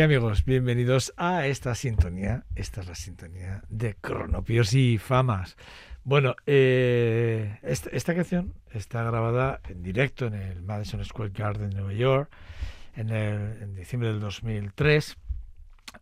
Amigos, 0.00 0.44
bienvenidos 0.44 1.12
a 1.16 1.46
esta 1.46 1.74
sintonía. 1.74 2.44
Esta 2.54 2.82
es 2.82 2.86
la 2.86 2.94
sintonía 2.94 3.64
de 3.68 3.96
Cronopios 3.96 4.72
y 4.72 4.96
Famas. 4.96 5.56
Bueno, 6.04 6.36
eh, 6.46 7.58
esta, 7.62 8.14
canción 8.14 8.54
está 8.70 9.02
grabada 9.02 9.60
en 9.68 9.82
directo 9.82 10.26
en 10.26 10.34
el 10.34 10.62
Madison 10.62 11.04
Square 11.04 11.32
Garden 11.34 11.70
de 11.70 11.76
Nueva 11.76 11.94
York 11.94 12.30
en 12.94 13.74
diciembre 13.74 14.10
del 14.10 14.20
2003. 14.20 15.16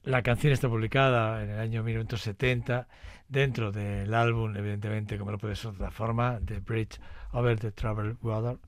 La 0.04 0.22
canción 0.22 0.52
está 0.52 0.68
publicada 0.68 1.42
en 1.42 1.50
el 1.50 1.58
año 1.58 1.82
1970 1.82 2.88
dentro 3.28 3.72
del 3.72 4.12
álbum, 4.12 4.54
evidentemente, 4.56 5.16
como 5.16 5.30
no 5.30 5.38
puede 5.38 5.56
ser 5.56 5.70
de 5.70 5.76
otra 5.78 5.90
forma, 5.90 6.38
The 6.44 6.60
Bridge 6.60 7.00
Over 7.32 7.58
the 7.58 7.72
Troubled 7.72 8.16
Water 8.20 8.58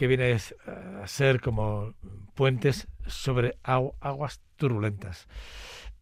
que 0.00 0.06
viene 0.06 0.32
a 0.32 1.06
ser 1.06 1.42
como 1.42 1.92
puentes 2.32 2.88
sobre 3.06 3.58
aguas 3.62 4.40
turbulentas. 4.56 5.28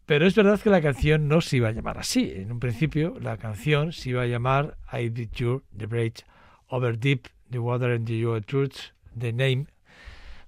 Pero 0.05 0.25
es 0.25 0.35
verdad 0.35 0.57
que 0.57 0.69
la 0.69 0.81
canción 0.81 1.27
no 1.27 1.41
se 1.41 1.57
iba 1.57 1.67
a 1.67 1.73
llamar 1.73 1.97
así. 1.97 2.31
En 2.33 2.49
un 2.49 2.61
principio, 2.61 3.19
la 3.19 3.35
canción 3.35 3.91
se 3.91 4.11
iba 4.11 4.21
a 4.21 4.25
llamar 4.25 4.77
I 4.93 5.09
Did 5.09 5.31
You, 5.31 5.63
The 5.77 5.85
Bridge, 5.87 6.23
Over 6.69 6.97
Deep, 6.97 7.27
The 7.49 7.59
Water 7.59 7.91
and 7.91 8.07
the 8.07 8.41
Truth, 8.47 8.93
The 9.19 9.33
Name, 9.33 9.65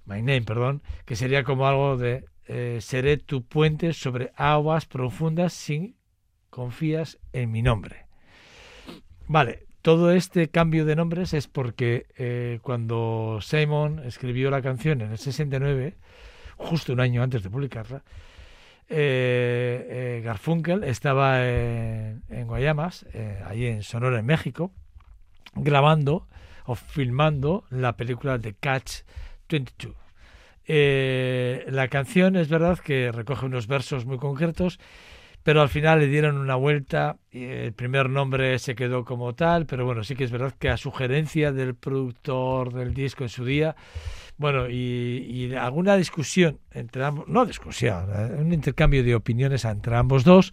My 0.06 0.22
Name, 0.22 0.44
perdón, 0.44 0.82
que 1.04 1.14
sería 1.14 1.44
como 1.44 1.66
algo 1.66 1.98
de 1.98 2.24
eh, 2.46 2.78
seré 2.80 3.18
tu 3.18 3.44
puente 3.44 3.92
sobre 3.92 4.32
aguas 4.34 4.86
profundas 4.86 5.52
sin 5.52 5.98
confías 6.48 7.18
en 7.34 7.50
mi 7.50 7.60
nombre. 7.60 8.06
Vale, 9.26 9.66
todo 9.82 10.12
este 10.12 10.48
cambio 10.48 10.84
de 10.84 10.94
nombres 10.94 11.34
es 11.34 11.48
porque 11.48 12.06
eh, 12.16 12.60
cuando 12.62 13.40
Simon 13.42 14.00
escribió 14.04 14.48
la 14.48 14.62
canción 14.62 15.00
en 15.00 15.10
el 15.10 15.18
69, 15.18 15.96
justo 16.56 16.92
un 16.92 17.00
año 17.00 17.22
antes 17.22 17.42
de 17.42 17.50
publicarla, 17.50 18.04
eh, 18.88 19.86
eh, 19.90 20.22
Garfunkel 20.24 20.84
estaba 20.84 21.46
en, 21.46 22.22
Guayamas, 22.46 23.06
allí 23.44 23.66
en 23.66 23.82
Sonora, 23.82 24.20
en 24.20 24.26
México, 24.26 24.70
grabando 25.54 26.28
o 26.64 26.76
filmando 26.76 27.64
la 27.70 27.96
película 27.96 28.38
de 28.38 28.54
Catch 28.54 29.00
22. 29.48 29.96
la 31.74 31.88
canción 31.88 32.36
es 32.36 32.48
verdad 32.48 32.78
que 32.78 33.10
recoge 33.10 33.46
unos 33.46 33.66
versos 33.66 34.06
muy 34.06 34.18
concretos, 34.18 34.78
pero 35.42 35.60
al 35.60 35.68
final 35.68 36.00
le 36.00 36.06
dieron 36.06 36.36
una 36.36 36.54
vuelta 36.54 37.16
el 37.30 37.72
primer 37.72 38.10
nombre 38.10 38.58
se 38.58 38.74
quedó 38.74 39.04
como 39.04 39.34
tal, 39.34 39.66
pero 39.66 39.84
bueno, 39.84 40.04
sí 40.04 40.14
que 40.14 40.24
es 40.24 40.30
verdad 40.30 40.54
que 40.58 40.68
a 40.68 40.76
sugerencia 40.76 41.52
del 41.52 41.74
productor 41.74 42.72
del 42.72 42.94
disco 42.94 43.24
en 43.24 43.30
su 43.30 43.44
día, 43.44 43.74
bueno, 44.36 44.68
y, 44.68 45.54
alguna 45.54 45.96
discusión 45.96 46.58
entre 46.70 47.04
ambos, 47.04 47.28
no 47.28 47.46
discusión, 47.46 48.08
eh, 48.14 48.36
un 48.38 48.52
intercambio 48.52 49.02
de 49.02 49.14
opiniones 49.14 49.64
entre 49.64 49.96
ambos 49.96 50.24
dos, 50.24 50.52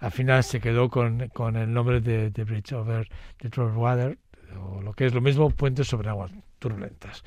al 0.00 0.12
final 0.12 0.44
se 0.44 0.60
quedó 0.60 0.88
con, 0.88 1.20
el 1.56 1.72
nombre 1.72 2.00
de, 2.00 2.30
The 2.30 2.44
Bridge 2.44 2.72
Over 2.72 3.08
the 3.38 3.48
Troubled 3.50 3.76
Water, 3.76 4.18
o 4.56 4.80
lo 4.80 4.92
que 4.92 5.06
es 5.06 5.14
lo 5.14 5.20
mismo, 5.20 5.50
Puentes 5.50 5.88
sobre 5.88 6.08
aguas 6.08 6.32
turbulentas. 6.58 7.22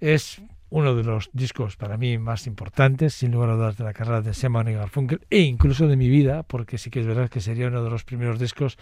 Es 0.00 0.42
uno 0.70 0.94
de 0.94 1.04
los 1.04 1.30
discos 1.32 1.76
para 1.76 1.96
mí 1.96 2.18
más 2.18 2.46
importantes, 2.46 3.14
sin 3.14 3.32
lugar 3.32 3.50
a 3.50 3.54
dudas, 3.54 3.76
de 3.76 3.84
la 3.84 3.94
carrera 3.94 4.20
de 4.20 4.34
Simon 4.34 4.68
y 4.68 4.74
Garfunkel, 4.74 5.20
e 5.30 5.40
incluso 5.40 5.86
de 5.86 5.96
mi 5.96 6.08
vida, 6.08 6.42
porque 6.42 6.78
sí 6.78 6.90
que 6.90 7.00
es 7.00 7.06
verdad 7.06 7.28
que 7.28 7.40
sería 7.40 7.68
uno 7.68 7.82
de 7.82 7.90
los 7.90 8.04
primeros 8.04 8.38
discos 8.38 8.78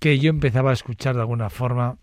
que 0.00 0.18
yo 0.18 0.30
empezaba 0.30 0.70
a 0.70 0.74
escuchar 0.74 1.14
de 1.14 1.20
alguna 1.20 1.50
forma 1.50 1.98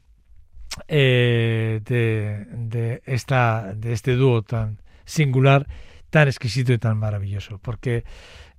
eh, 0.87 1.81
de, 1.83 2.45
de 2.45 3.01
este 3.05 4.15
dúo 4.15 4.43
tan 4.43 4.81
singular, 5.05 5.67
tan 6.09 6.27
exquisito 6.27 6.73
y 6.73 6.77
tan 6.77 6.97
maravilloso. 6.97 7.57
Porque 7.59 8.03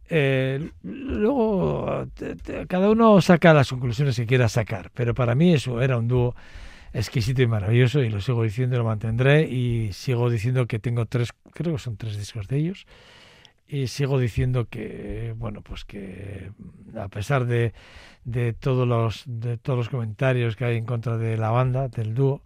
eh, 0.09 0.71
luego 0.83 2.07
cada 2.67 2.91
uno 2.91 3.21
saca 3.21 3.55
las 3.55 3.71
conclusiones 3.71 4.17
que 4.17 4.27
quiera 4.27 4.49
sacar, 4.49 4.91
pero 4.93 5.15
para 5.15 5.35
mí 5.35 5.55
eso 5.55 5.81
era 5.81 5.97
un 5.97 6.09
dúo 6.09 6.35
exquisito 6.93 7.43
y 7.43 7.47
maravilloso 7.47 8.03
y 8.03 8.11
lo 8.11 8.21
sigo 8.21 8.43
diciendo, 8.43 8.79
lo 8.79 8.85
mantendré 8.85 9.43
y 9.43 9.93
sigo 9.93 10.31
diciendo 10.31 10.67
que 10.67 10.79
tengo 10.79 11.07
tres, 11.07 11.31
creo 11.53 11.75
que 11.75 11.79
son 11.79 11.97
tres 11.97 12.17
discos 12.17 12.49
de 12.49 12.59
ellos 12.59 12.87
y 13.71 13.87
sigo 13.87 14.19
diciendo 14.19 14.67
que 14.69 15.33
bueno 15.37 15.63
pues 15.63 15.85
que 15.85 16.51
a 16.97 17.09
pesar 17.09 17.47
de, 17.47 17.73
de 18.25 18.53
todos 18.53 18.87
los 18.87 19.23
de 19.27 19.59
todos 19.59 19.79
los 19.79 19.89
comentarios 19.89 20.57
que 20.57 20.65
hay 20.65 20.77
en 20.77 20.85
contra 20.85 21.17
de 21.17 21.37
la 21.37 21.51
banda 21.51 21.89
del 21.89 22.15
dúo 22.15 22.43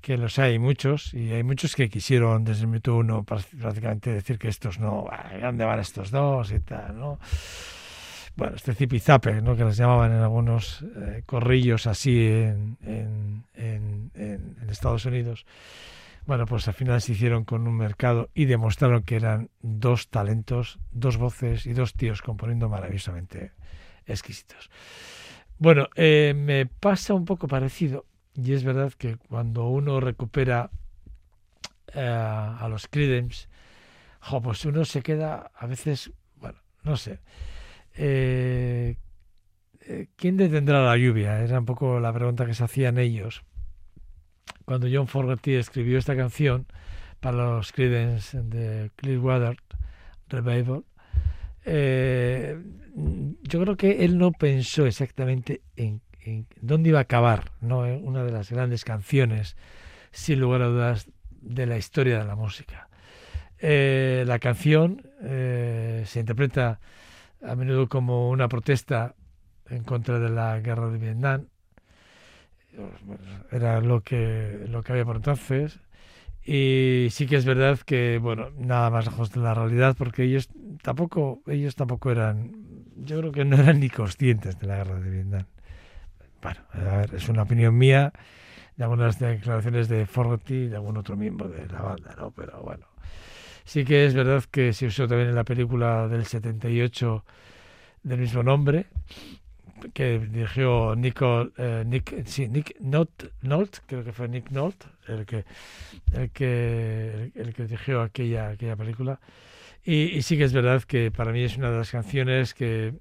que 0.00 0.16
los 0.16 0.38
hay 0.38 0.60
muchos 0.60 1.12
y 1.12 1.32
hay 1.32 1.42
muchos 1.42 1.74
que 1.74 1.88
quisieron 1.88 2.44
desde 2.44 2.62
el 2.62 2.68
minuto 2.68 2.96
uno 2.96 3.24
prácticamente 3.24 4.12
decir 4.12 4.38
que 4.38 4.48
estos 4.48 4.78
no 4.78 5.06
dónde 5.42 5.64
van 5.64 5.80
estos 5.80 6.12
dos 6.12 6.52
y 6.52 6.60
tal 6.60 6.98
no 7.00 7.18
bueno 8.38 8.54
este 8.56 8.72
zipizape 8.72 9.42
no 9.42 9.56
que 9.56 9.64
les 9.64 9.76
llamaban 9.76 10.12
en 10.12 10.20
algunos 10.22 10.84
eh, 10.96 11.22
corrillos 11.26 11.86
así 11.86 12.24
en, 12.24 12.78
en, 12.84 13.42
Estados 14.70 15.06
Unidos 15.06 15.44
bueno, 16.26 16.44
pues 16.44 16.68
al 16.68 16.74
final 16.74 17.00
se 17.00 17.12
hicieron 17.12 17.46
con 17.46 17.66
un 17.66 17.74
mercado 17.74 18.28
y 18.34 18.44
demostraron 18.44 19.02
que 19.02 19.16
eran 19.16 19.48
dos 19.62 20.08
talentos, 20.08 20.78
dos 20.90 21.16
voces 21.16 21.64
y 21.64 21.72
dos 21.72 21.94
tíos 21.94 22.20
componiendo 22.20 22.68
maravillosamente 22.68 23.52
exquisitos. 24.04 24.68
Bueno, 25.56 25.88
eh, 25.94 26.34
me 26.36 26.66
pasa 26.66 27.14
un 27.14 27.24
poco 27.24 27.48
parecido 27.48 28.04
y 28.34 28.52
es 28.52 28.62
verdad 28.62 28.92
que 28.92 29.16
cuando 29.16 29.68
uno 29.68 30.00
recupera 30.00 30.70
eh, 31.94 32.00
a 32.00 32.68
los 32.68 32.88
Creedence, 32.88 33.48
pues 34.42 34.66
uno 34.66 34.84
se 34.84 35.00
queda 35.00 35.50
a 35.56 35.66
veces, 35.66 36.12
bueno, 36.36 36.58
no 36.82 36.98
sé. 36.98 37.20
Eh, 37.98 38.96
¿Quién 40.16 40.36
detendrá 40.36 40.84
la 40.84 40.96
lluvia? 40.96 41.40
Era 41.40 41.58
un 41.58 41.64
poco 41.66 41.98
la 41.98 42.12
pregunta 42.12 42.46
que 42.46 42.54
se 42.54 42.64
hacían 42.64 42.98
ellos 42.98 43.42
cuando 44.68 44.86
John 44.92 45.08
Fogerty 45.08 45.54
escribió 45.54 45.98
esta 45.98 46.14
canción 46.14 46.66
para 47.20 47.38
los 47.38 47.72
Creedence 47.72 48.38
de 48.42 48.90
Clearwater 48.96 49.56
Revival, 50.28 50.84
eh, 51.64 52.62
yo 53.42 53.62
creo 53.62 53.76
que 53.78 54.04
él 54.04 54.18
no 54.18 54.30
pensó 54.30 54.84
exactamente 54.84 55.62
en, 55.74 56.02
dónde 56.60 56.90
iba 56.90 56.98
a 56.98 57.02
acabar 57.02 57.52
¿no? 57.62 57.86
Eh, 57.86 57.96
una 57.96 58.24
de 58.24 58.30
las 58.30 58.50
grandes 58.50 58.84
canciones, 58.84 59.56
sin 60.10 60.38
lugar 60.38 60.60
a 60.60 60.66
dudas, 60.66 61.08
de 61.40 61.64
la 61.64 61.78
historia 61.78 62.18
de 62.18 62.26
la 62.26 62.36
música. 62.36 62.90
Eh, 63.60 64.24
la 64.26 64.38
canción 64.38 65.02
se 65.18 66.20
interpreta 66.20 66.78
a 67.42 67.54
menudo 67.54 67.88
como 67.88 68.30
una 68.30 68.48
protesta 68.48 69.14
en 69.68 69.84
contra 69.84 70.18
de 70.18 70.30
la 70.30 70.58
guerra 70.60 70.88
de 70.90 70.98
Vietnam 70.98 71.46
era 73.50 73.80
lo 73.80 74.02
que, 74.02 74.66
lo 74.68 74.82
que 74.82 74.92
había 74.92 75.04
por 75.04 75.16
entonces. 75.16 75.80
Y 76.44 77.08
sí 77.10 77.26
que 77.26 77.36
es 77.36 77.44
verdad 77.44 77.78
que, 77.80 78.18
bueno, 78.18 78.48
nada 78.56 78.88
más 78.90 79.04
lejos 79.04 79.30
de 79.32 79.40
la 79.40 79.52
realidad, 79.52 79.94
porque 79.98 80.22
ellos 80.22 80.48
tampoco, 80.82 81.42
ellos 81.46 81.74
tampoco 81.76 82.10
eran, 82.10 82.52
yo 82.96 83.18
creo 83.18 83.32
que 83.32 83.44
no 83.44 83.56
eran 83.56 83.80
ni 83.80 83.90
conscientes 83.90 84.58
de 84.58 84.66
la 84.66 84.76
guerra 84.76 85.00
de 85.00 85.10
Vietnam. 85.10 85.44
Bueno, 86.40 86.60
a 86.72 86.96
ver, 86.98 87.14
es 87.14 87.28
una 87.28 87.42
opinión 87.42 87.76
mía, 87.76 88.12
de 88.76 88.84
algunas 88.84 89.18
declaraciones 89.18 89.88
de 89.88 90.06
Fogerty 90.06 90.54
y 90.54 90.68
de 90.68 90.76
algún 90.76 90.96
otro 90.96 91.16
miembro 91.16 91.48
de 91.48 91.66
la 91.66 91.82
banda, 91.82 92.14
¿no? 92.16 92.30
Pero 92.30 92.62
bueno, 92.62 92.86
sí 93.68 93.84
que 93.84 94.06
es 94.06 94.14
verdad 94.14 94.42
que 94.50 94.72
se 94.72 94.86
usó 94.86 95.06
también 95.06 95.28
en 95.28 95.34
la 95.34 95.44
película 95.44 96.08
del 96.08 96.24
78 96.24 97.22
del 98.02 98.18
mismo 98.18 98.42
nombre, 98.42 98.86
que 99.92 100.18
dirigió 100.18 100.96
Nico, 100.96 101.50
eh, 101.58 101.84
Nick, 101.86 102.24
sí, 102.24 102.48
Nick 102.48 102.80
Nolt, 102.80 103.80
creo 103.84 104.02
que 104.02 104.12
fue 104.12 104.26
Nick 104.26 104.50
Nolt, 104.50 104.86
el 105.06 105.26
que, 105.26 105.44
el 106.12 106.30
que, 106.30 107.30
el, 107.34 107.52
que 107.52 107.64
dirigió 107.64 108.00
aquella, 108.00 108.48
aquella 108.48 108.74
película. 108.74 109.20
Y, 109.84 110.16
y, 110.16 110.22
sí 110.22 110.38
que 110.38 110.44
es 110.44 110.54
verdad 110.54 110.82
que 110.84 111.10
para 111.10 111.30
mí 111.30 111.42
es 111.42 111.58
una 111.58 111.70
de 111.70 111.76
las 111.76 111.90
canciones 111.90 112.54
que 112.54 112.94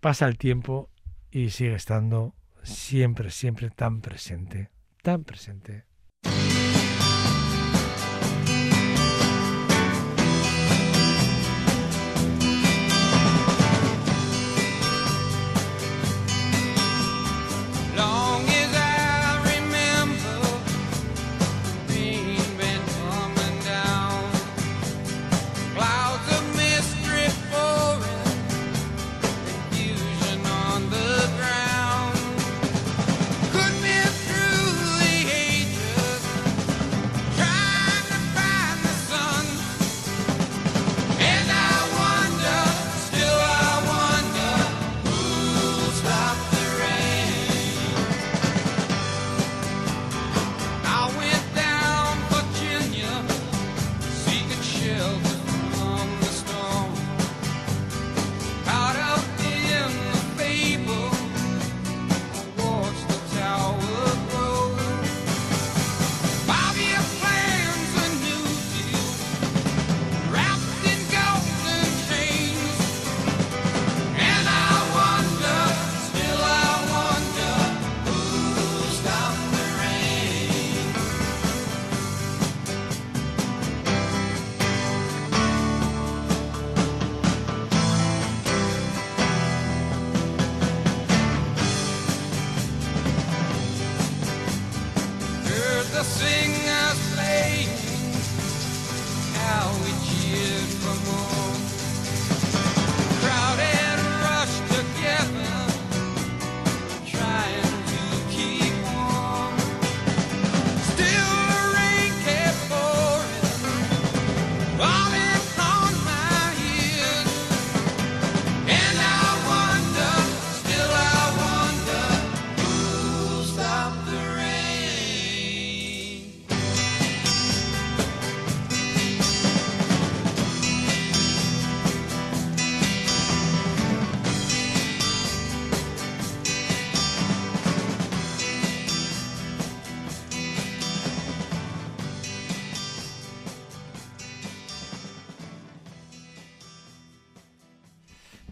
pasa 0.00 0.26
el 0.26 0.38
tiempo 0.38 0.88
y 1.30 1.50
sigue 1.50 1.74
estando 1.74 2.34
siempre, 2.62 3.30
siempre 3.30 3.68
tan 3.68 4.00
presente, 4.00 4.70
tan 5.02 5.24
presente. 5.24 5.84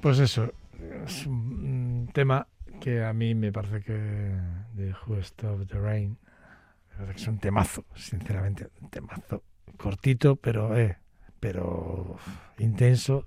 Pues 0.02 0.18
eso, 0.18 0.52
es 1.06 1.26
un 1.26 2.10
tema 2.12 2.48
que 2.80 3.04
a 3.04 3.12
mí 3.12 3.36
me 3.36 3.52
parece 3.52 3.82
que 3.82 3.92
de 3.92 4.92
Who 5.06 5.22
Stopped 5.22 5.68
the 5.68 5.78
Rain 5.78 6.18
es 7.14 7.28
un 7.28 7.38
temazo, 7.38 7.84
sinceramente, 7.94 8.66
un 8.80 8.90
temazo 8.90 9.44
cortito, 9.76 10.34
pero 10.34 10.76
eh, 10.76 10.98
pero 11.38 12.16
intenso, 12.58 13.26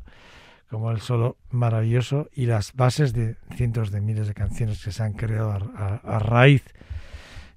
como 0.70 0.92
el 0.92 1.00
solo 1.00 1.38
maravilloso 1.50 2.28
y 2.34 2.46
las 2.46 2.74
bases 2.74 3.14
de 3.14 3.38
cientos 3.56 3.90
de 3.90 4.02
miles 4.02 4.28
de 4.28 4.34
canciones 4.34 4.84
que 4.84 4.92
se 4.92 5.02
han 5.02 5.14
creado 5.14 5.52
a, 5.54 6.20
raíz 6.20 6.66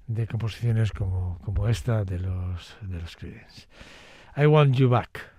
de 0.07 0.27
composiciones 0.27 0.93
como, 0.93 1.39
como 1.43 1.67
esta 1.67 2.05
de 2.05 2.19
los 2.19 2.77
de 2.83 3.01
los 3.01 3.17
Creedence. 3.17 3.67
I 4.37 4.45
Want 4.45 4.75
You 4.75 4.87
Back. 4.87 5.29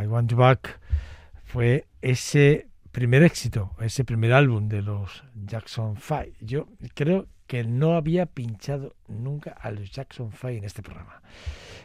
I 0.00 0.06
Want 0.06 0.30
You 0.30 0.36
Back 0.36 0.78
fue 1.44 1.88
ese 2.02 2.68
primer 2.96 3.22
éxito, 3.24 3.72
ese 3.78 4.06
primer 4.06 4.32
álbum 4.32 4.70
de 4.70 4.80
los 4.80 5.22
Jackson 5.34 5.96
5. 6.00 6.38
Yo 6.40 6.66
creo 6.94 7.26
que 7.46 7.62
no 7.62 7.92
había 7.92 8.24
pinchado 8.24 8.96
nunca 9.06 9.50
a 9.50 9.70
los 9.70 9.90
Jackson 9.90 10.30
5 10.32 10.48
en 10.48 10.64
este 10.64 10.82
programa. 10.82 11.20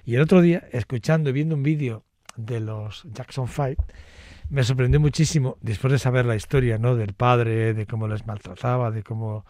Y 0.06 0.16
el 0.16 0.22
otro 0.22 0.40
día, 0.40 0.64
escuchando 0.72 1.30
y 1.30 1.34
viendo 1.34 1.56
un 1.56 1.64
vídeo 1.64 2.06
de 2.38 2.62
los 2.62 3.04
Jackson 3.12 3.50
5, 3.50 3.84
me 4.52 4.64
sorprendió 4.64 5.02
muchísimo, 5.02 5.58
después 5.60 5.92
de 5.92 6.00
saber 6.00 6.26
la 6.26 6.38
historia 6.38 6.78
¿no? 6.78 6.96
del 6.96 7.12
padre, 7.12 7.74
de 7.74 7.86
cómo 7.86 8.08
les 8.08 8.26
maltrataba, 8.26 8.90
de 8.90 9.04
cómo, 9.04 9.46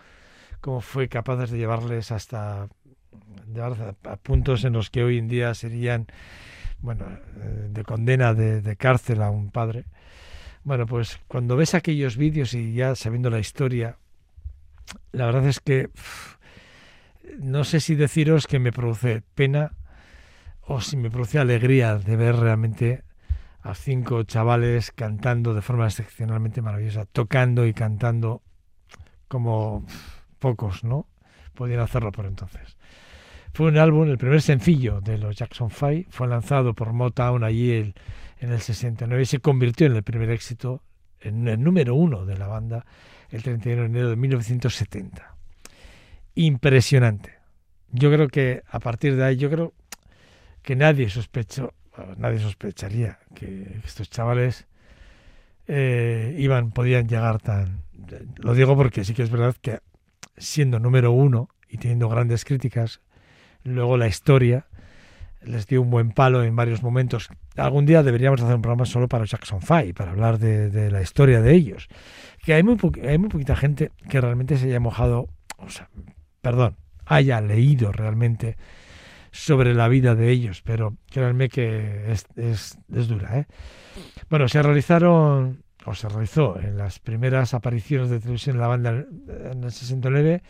cómo 0.62 0.82
fue 0.82 1.10
capaz 1.10 1.46
de 1.46 1.60
llevarles 1.60 2.12
hasta 2.12 2.64
a, 2.64 4.16
puntos 4.24 4.64
en 4.64 4.74
los 4.74 4.90
que 4.90 5.04
hoy 5.04 5.20
en 5.20 5.28
día 5.28 5.54
serían 5.54 6.08
bueno, 6.80 7.06
eh, 7.38 7.68
de 7.70 7.84
condena 7.84 8.34
de, 8.34 8.76
cárcel 8.78 9.22
a 9.22 9.30
un 9.30 9.52
padre. 9.52 9.86
Bueno, 10.64 10.86
pues 10.86 11.20
cuando 11.28 11.56
ves 11.56 11.74
aquellos 11.74 12.18
vídeos 12.18 12.54
y 12.54 12.74
ya 12.74 12.96
sabiendo 12.96 13.30
la 13.30 13.40
historia, 13.40 13.98
la 15.12 15.26
verdad 15.26 15.48
es 15.48 15.60
que 15.60 15.90
no 17.40 17.64
sé 17.64 17.80
si 17.80 17.96
deciros 17.96 18.46
que 18.46 18.60
me 18.60 18.72
produce 18.72 19.24
pena 19.36 19.74
o 20.62 20.82
si 20.82 20.98
me 20.98 21.10
produce 21.10 21.40
alegría 21.40 21.98
de 21.98 22.16
ver 22.16 22.36
realmente 22.36 23.04
a 23.62 23.74
cinco 23.74 24.24
chavales 24.24 24.92
cantando 24.92 25.54
de 25.54 25.62
forma 25.62 25.86
excepcionalmente 25.86 26.62
maravillosa, 26.62 27.06
tocando 27.06 27.66
y 27.66 27.74
cantando 27.74 28.42
como 29.28 29.86
pocos, 30.40 30.84
¿no? 30.84 31.08
Podían 31.56 31.80
hacerlo 31.80 32.12
por 32.12 32.26
entonces. 32.26 32.78
Fue 33.54 33.68
un 33.68 33.78
álbum, 33.78 34.08
el 34.08 34.18
primer 34.18 34.42
sencillo 34.42 35.02
de 35.02 35.18
los 35.18 35.36
Jackson 35.36 35.70
Five, 35.70 36.08
fue 36.10 36.28
lanzado 36.28 36.74
por 36.74 36.94
Motown 36.94 37.44
allí 37.44 37.94
en 38.42 38.52
el 38.52 38.60
69 38.60 39.22
y 39.22 39.26
se 39.26 39.40
convirtió 39.40 39.88
en 39.88 39.96
el 39.96 40.04
primer 40.04 40.32
éxito, 40.32 40.82
en 41.22 41.48
el 41.48 41.64
número 41.64 41.96
uno 41.96 42.26
de 42.26 42.38
la 42.38 42.48
banda, 42.48 42.86
el 43.30 43.44
31 43.44 43.84
de 43.84 43.88
enero 43.88 44.10
de 44.10 44.16
1970. 44.16 45.36
Impresionante. 46.36 47.36
Yo 47.92 48.12
creo 48.12 48.28
que 48.28 48.64
a 48.68 48.80
partir 48.80 49.16
de 49.16 49.24
ahí, 49.24 49.38
yo 49.38 49.50
creo 49.50 49.74
que 50.64 50.76
nadie 50.76 51.10
sospechó, 51.10 51.74
nadie 52.18 52.40
sospecharía 52.40 53.20
que 53.36 53.80
estos 53.86 54.10
chavales 54.10 54.66
eh, 55.68 56.36
iban, 56.40 56.72
podían 56.72 57.08
llegar 57.08 57.40
tan. 57.40 57.84
Lo 58.38 58.56
digo 58.56 58.76
porque 58.76 59.06
sí 59.06 59.14
que 59.14 59.22
es 59.22 59.30
verdad 59.30 59.56
que 59.62 59.80
siendo 60.38 60.80
número 60.80 61.12
uno 61.12 61.50
y 61.70 61.78
teniendo 61.78 62.10
grandes 62.10 62.44
críticas, 62.44 63.02
Luego 63.64 63.98
la 63.98 64.08
historia 64.08 64.66
les 65.44 65.68
dio 65.68 65.82
un 65.82 65.90
buen 65.90 66.12
palo 66.12 66.44
en 66.44 66.56
varios 66.56 66.84
momentos. 66.84 67.30
Algún 67.56 67.86
día 67.86 68.04
deberíamos 68.04 68.42
hacer 68.42 68.56
un 68.56 68.62
programa 68.62 68.86
solo 68.86 69.08
para 69.08 69.26
Jackson 69.26 69.62
Five, 69.62 69.94
para 69.94 70.12
hablar 70.12 70.38
de, 70.38 70.92
la 70.92 71.02
historia 71.02 71.42
de 71.42 71.54
ellos. 71.54 71.88
Que 72.44 72.54
hay 72.54 72.64
muy, 72.64 72.78
hay 73.08 73.18
poquita 73.18 73.56
gente 73.56 73.92
que 74.10 74.22
realmente 74.22 74.58
se 74.58 74.68
haya 74.68 74.80
mojado, 74.80 75.30
o 75.58 75.70
sea, 75.70 75.90
perdón, 76.42 76.78
haya 77.06 77.42
leído 77.42 77.92
realmente 77.92 78.58
sobre 79.32 79.74
la 79.74 79.88
vida 79.88 80.16
de 80.16 80.30
ellos, 80.30 80.62
pero 80.62 80.98
créanme 81.10 81.50
que 81.50 82.12
es, 82.12 82.26
es, 82.36 82.78
es 82.94 83.08
dura. 83.08 83.40
¿eh? 83.40 83.46
Bueno, 84.30 84.48
se 84.48 84.62
realizaron, 84.62 85.64
o 85.86 85.96
se 85.96 86.10
realizó 86.10 86.60
en 86.60 86.78
las 86.78 87.00
primeras 87.00 87.54
apariciones 87.54 88.10
de 88.10 88.20
televisión 88.20 88.58
de 88.58 88.62
la 88.62 88.68
banda 88.68 88.90
en 88.90 89.64
el 89.64 89.72
69, 89.72 90.44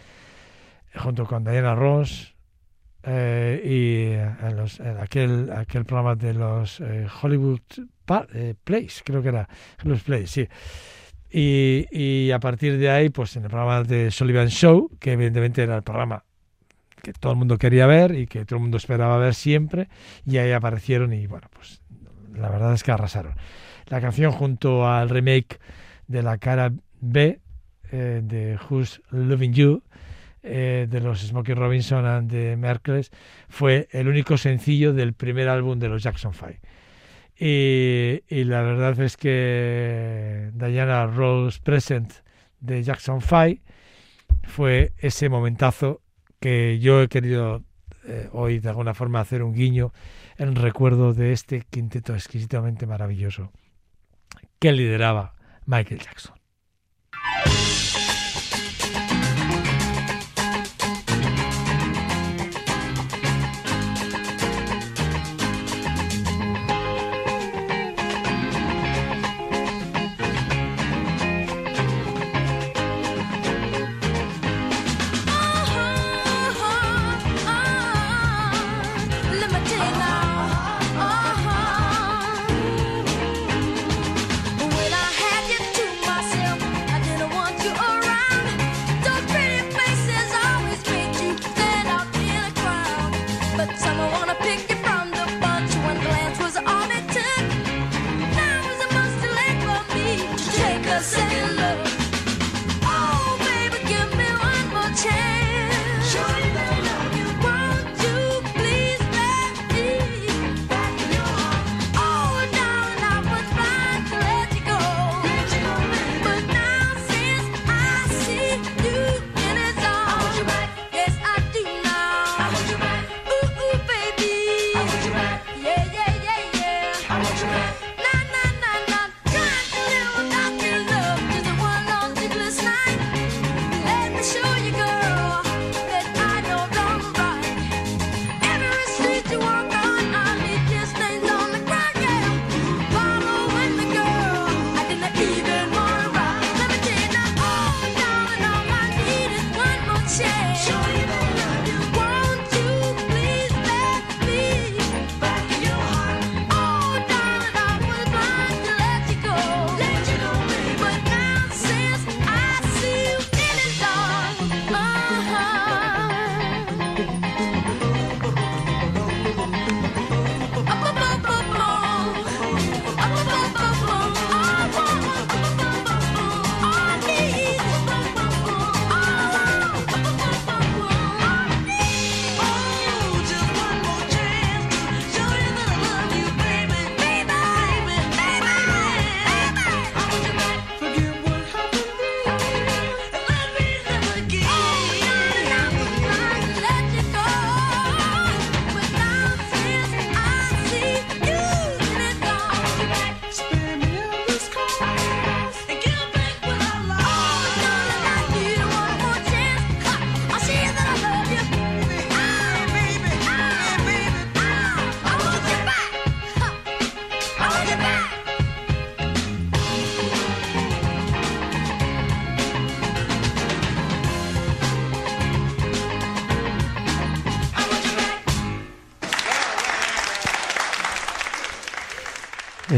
junto 0.95 1.25
con 1.25 1.43
Diana 1.43 1.75
Ross, 1.75 2.36
eh, 3.03 3.62
y 3.63 4.46
en, 4.46 4.55
los, 4.55 4.79
en, 4.79 4.98
aquel, 4.98 5.51
aquel 5.51 5.86
programa 5.86 6.15
de 6.15 6.34
los 6.34 6.79
eh, 6.81 7.08
Hollywood 7.22 7.62
eh, 8.34 8.53
Plays, 8.63 9.01
creo 9.03 9.22
que 9.22 9.29
era, 9.29 9.50
los 9.84 10.03
Plays, 10.03 10.29
sí. 10.29 10.48
Y, 11.31 11.88
y, 11.91 12.31
a 12.31 12.39
partir 12.39 12.77
de 12.77 12.89
ahí, 12.89 13.10
pues 13.10 13.36
en 13.38 13.43
el 13.43 13.50
programa 13.50 13.84
de 13.84 14.12
Sullivan 14.12 14.50
Show, 14.50 14.91
que 15.00 15.13
evidentemente 15.13 15.63
era 15.63 15.77
el 15.77 15.84
programa 15.84 16.25
que 17.01 17.13
todo 17.13 17.31
el 17.31 17.39
mundo 17.39 17.58
quería 17.58 17.88
ver 17.88 18.13
y 18.13 18.27
que 18.27 18.46
todo 18.46 18.58
el 18.58 18.63
mundo 18.63 18.77
esperaba 18.77 19.17
ver 19.17 19.34
siempre, 19.34 19.88
y 20.25 20.38
ahí 20.38 20.51
aparecieron 20.51 21.13
y 21.13 21.25
bueno, 21.25 21.48
pues 21.51 21.81
la 22.36 22.50
verdad 22.50 22.74
es 22.74 22.84
que 22.84 22.91
arrasaron. 22.91 23.34
La 23.88 24.01
canción 24.01 24.31
junto 24.31 24.88
al 24.88 25.10
remake 25.10 25.60
de 26.08 26.22
la 26.22 26.38
cara 26.38 26.72
B 27.00 27.39
de 27.91 28.60
Who's 28.70 29.01
Loving 29.10 29.53
You, 29.53 29.84
eh, 30.43 30.88
de 30.89 31.00
los 31.01 31.21
Smokey 31.21 31.53
Robinson 31.53 32.05
and 32.05 32.31
the 32.31 32.55
Merkles 32.57 33.12
fue 33.48 33.88
el 33.91 34.07
único 34.07 34.38
sencillo 34.38 34.93
del 34.93 35.13
primer 35.13 35.50
álbum 35.50 35.79
de 35.79 35.89
los 35.89 36.03
Jackson 36.03 36.33
Five. 36.33 36.60
Y, 37.38 38.24
y, 38.27 38.43
la 38.43 38.62
verdad 38.62 39.00
es 39.00 39.17
que 39.17 40.51
Diana 40.53 41.07
Rose 41.07 41.60
Present 41.63 42.13
de 42.60 42.83
Jackson 42.83 43.21
Five 43.21 43.62
fue 44.43 44.93
ese 45.00 45.29
momentazo 45.29 46.01
que 46.39 46.79
yo 46.79 47.01
he 47.01 47.07
querido 47.07 47.63
eh, 48.03 48.29
hoy 48.31 48.60
de 48.60 48.69
alguna 48.69 48.93
forma 48.93 49.19
hacer 49.19 49.43
un 49.43 49.53
guiño 49.53 49.93
en 50.38 50.55
recuerdo 50.55 51.13
de 51.13 51.33
este 51.33 51.63
quinteto 51.69 52.15
exquisitamente 52.15 52.88
maravilloso 52.88 53.51
que 54.60 54.71
lideraba 54.71 55.36
Michael 55.65 56.01
Jackson. 56.01 56.36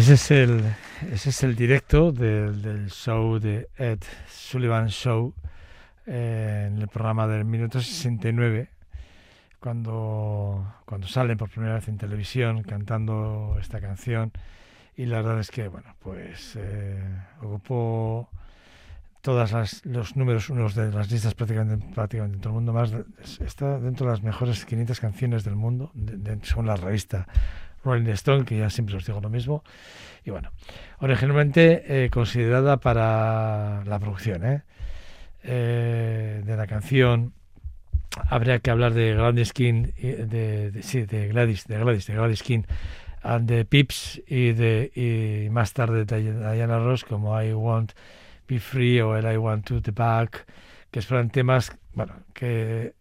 Ese 0.04 0.16
es 0.16 0.32
el, 0.32 0.62
ese 1.13 1.30
es 1.30 1.44
el 1.44 1.56
directo 1.56 2.12
del, 2.12 2.62
del 2.62 2.92
show 2.92 3.39
de 3.39 3.70
Ed 3.78 4.00
Sullivan 4.28 4.89
Show 4.89 5.34
eh, 6.06 6.66
en 6.68 6.82
el 6.82 6.89
programa 6.89 7.26
del 7.26 7.46
minuto 7.46 7.80
69 7.80 8.68
cuando, 9.62 10.76
cuando 10.84 11.08
salen 11.08 11.38
por 11.38 11.50
primera 11.50 11.76
vez 11.76 11.88
en 11.88 11.98
televisión 11.98 12.63
cantando 12.63 13.56
esta 13.62 13.80
canción. 13.80 14.34
Y 14.98 15.06
la 15.06 15.22
verdad 15.22 15.39
es 15.39 15.50
que 15.50 15.70
bueno 15.70 15.96
pues 16.00 16.58
eh, 16.58 17.02
ocupó 17.42 18.28
todos 19.22 19.86
los 19.86 20.18
números 20.18 20.50
unos 20.50 20.76
de 20.76 20.92
las 20.92 21.10
listas 21.10 21.34
prácticamente, 21.34 21.94
prácticamente 21.96 22.36
en 22.36 22.42
todo 22.42 22.50
el 22.50 22.56
mundo 22.56 22.74
más 22.74 22.92
está 23.39 23.80
dentro 23.80 24.08
de 24.08 24.12
las 24.12 24.22
mejores 24.22 24.66
500 24.66 25.00
canciones 25.00 25.46
del 25.46 25.56
mundo 25.56 25.94
según 26.42 26.66
la 26.66 26.76
revista 26.76 27.26
Rolling 27.84 28.10
Stone, 28.12 28.46
que 28.46 28.58
ya 28.58 28.69
siempre 28.69 28.96
os 28.98 29.06
digo 29.06 29.19
lo 29.22 29.30
mismo. 29.30 29.63
Y 30.26 30.32
bueno, 30.32 30.52
originalmente 31.00 32.06
eh, 32.06 32.10
considerada 32.10 32.78
para 32.78 33.84
la 33.86 34.00
producción 34.00 34.46
¿eh? 34.46 34.62
Eh, 35.43 36.41
de 36.46 36.58
la 36.58 36.65
canción, 36.67 37.34
habría 38.30 38.60
que 38.60 38.72
hablar 38.72 38.93
de 38.93 39.13
Gladys 39.13 39.52
King, 39.52 39.84
de, 39.84 40.72
Gladys, 41.30 41.67
de 41.67 41.78
Gladys, 41.80 42.08
de 42.08 42.13
Gladys 42.13 42.43
and 43.24 43.50
de 43.50 43.65
Pips 43.65 44.22
y, 44.28 44.52
de, 44.52 44.91
y 44.96 45.50
más 45.50 45.74
tarde 45.74 46.06
de 46.06 46.22
Diana 46.22 46.80
Ross, 46.80 47.04
como 47.04 47.41
I 47.41 47.54
Want 47.54 47.93
Be 48.48 48.60
Free 48.60 49.02
o 49.02 49.17
el 49.17 49.32
I 49.32 49.38
Want 49.38 49.65
to 49.65 49.82
The 49.82 49.91
Back, 49.91 50.46
que 50.91 51.02
fueron 51.02 51.30
temas, 51.30 51.76
bueno, 51.93 52.13
que 52.34 52.93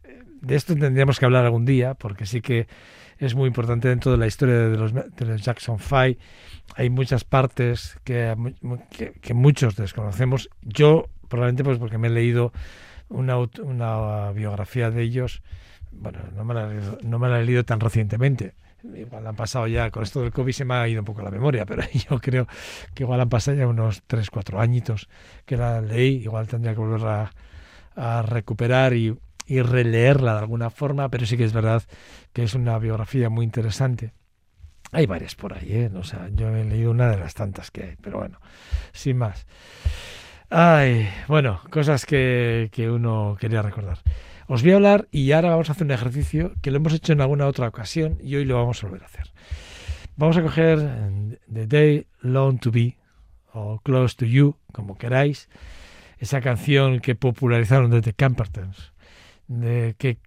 de 0.43 0.57
esto 0.57 0.75
tendríamos 0.75 1.19
que 1.19 1.25
hablar 1.25 1.45
algún 1.45 1.65
día, 1.65 1.95
porque 1.95 2.27
sí 2.27 2.41
que 2.41 2.67
es 3.19 3.35
muy 3.35 3.47
importante 3.47 3.89
dentro 3.89 4.11
de 4.11 4.19
la 4.19 4.27
historia 4.27 4.55
de 4.69 4.77
los, 4.77 4.93
Jackson 5.43 5.79
Five. 5.79 6.19
Hay 6.75 6.91
muchas 6.91 7.23
partes 7.23 7.97
que, 8.03 8.35
que, 9.21 9.35
muchos 9.35 9.77
desconocemos. 9.77 10.51
Yo, 10.63 11.09
probablemente, 11.29 11.63
pues 11.63 11.79
porque 11.79 11.99
me 11.99 12.09
he 12.09 12.11
leído 12.11 12.53
una, 13.09 13.39
una 13.39 14.33
biografía 14.33 14.91
de 14.91 15.03
ellos. 15.03 15.43
Bueno, 15.93 16.19
no 16.35 16.45
me, 16.45 16.55
la, 16.55 16.69
no 17.03 17.19
me 17.21 17.29
la 17.29 17.41
he 17.41 17.45
leído 17.45 17.65
tan 17.65 17.79
recientemente. 17.79 18.55
Igual 18.83 19.25
han 19.25 19.37
pasado 19.37 19.69
ya, 19.69 19.93
con 19.93 20.03
esto 20.03 20.23
del 20.23 20.33
COVID 20.33 20.53
se 20.53 20.65
me 20.65 20.75
ha 20.75 20.89
ido 20.89 21.03
un 21.03 21.05
poco 21.05 21.23
la 21.23 21.31
memoria, 21.31 21.65
pero 21.65 21.85
yo 22.11 22.19
creo 22.19 22.49
que 22.95 23.05
igual 23.05 23.21
han 23.21 23.29
pasado 23.29 23.57
ya 23.57 23.69
unos 23.69 24.03
3, 24.09 24.29
4 24.29 24.61
añitos 24.61 25.09
que 25.47 25.57
la 25.57 25.81
leí. 25.81 26.17
Igual 26.17 26.49
tendría 26.49 26.75
que 26.75 26.81
volver 26.81 27.07
a, 27.07 27.31
a 27.95 28.23
recuperar 28.23 28.95
y 28.95 29.17
y 29.53 29.61
releerla 29.61 30.33
de 30.33 30.38
alguna 30.38 30.71
forma, 30.71 31.11
pero 31.11 31.27
sí 31.27 31.37
que 31.37 31.45
es 31.45 31.53
verdad 31.53 31.83
que 32.33 32.43
es 32.43 32.55
una 32.55 32.79
biografía 32.79 33.29
muy 33.29 33.45
interesante. 33.45 34.15
Hay 34.93 35.05
varias 35.05 35.35
por 35.35 35.53
ahí, 35.53 35.73
¿eh? 35.73 35.91
O 35.95 36.05
sea, 36.05 36.31
yo 36.33 36.49
he 36.57 36.65
leído 36.65 36.91
una 36.91 37.11
de 37.11 37.19
las 37.19 37.35
tantas 37.35 37.71
que 37.71 37.83
hay, 37.83 37.97
pero 38.01 38.19
bueno, 38.19 38.41
sin 38.93 39.19
más. 39.19 39.47
Ay, 40.49 41.07
bueno, 41.29 41.61
cosas 41.71 42.07
que, 42.07 42.71
que 42.73 42.91
uno 42.91 43.37
quería 43.38 43.61
recordar. 43.61 43.99
Os 44.47 44.62
voy 44.62 44.73
a 44.73 44.77
hablar 44.77 45.07
y 45.11 45.33
ahora 45.33 45.51
vamos 45.51 45.69
a 45.69 45.73
hacer 45.73 45.85
un 45.85 45.91
ejercicio 45.91 46.55
que 46.62 46.71
lo 46.71 46.79
hemos 46.79 46.95
hecho 46.95 47.12
en 47.12 47.21
alguna 47.21 47.47
otra 47.47 47.69
ocasión 47.69 48.17
y 48.23 48.37
hoy 48.37 48.47
lo 48.47 48.57
vamos 48.57 48.83
a 48.83 48.87
volver 48.87 49.03
a 49.03 49.07
hacer. 49.07 49.33
Vamos 50.17 50.38
a 50.38 50.43
coger 50.43 50.79
The 51.53 51.67
Day 51.67 52.07
Long 52.23 52.59
to 52.59 52.71
Be 52.71 52.97
o 53.53 53.81
Close 53.81 54.17
to 54.17 54.25
You, 54.25 54.57
como 54.73 54.97
queráis, 54.97 55.51
esa 56.19 56.41
canción 56.41 57.01
que 57.01 57.15
popularizaron 57.15 57.91
desde 57.91 58.15
Campertons 58.15 58.92
que, 59.49 60.19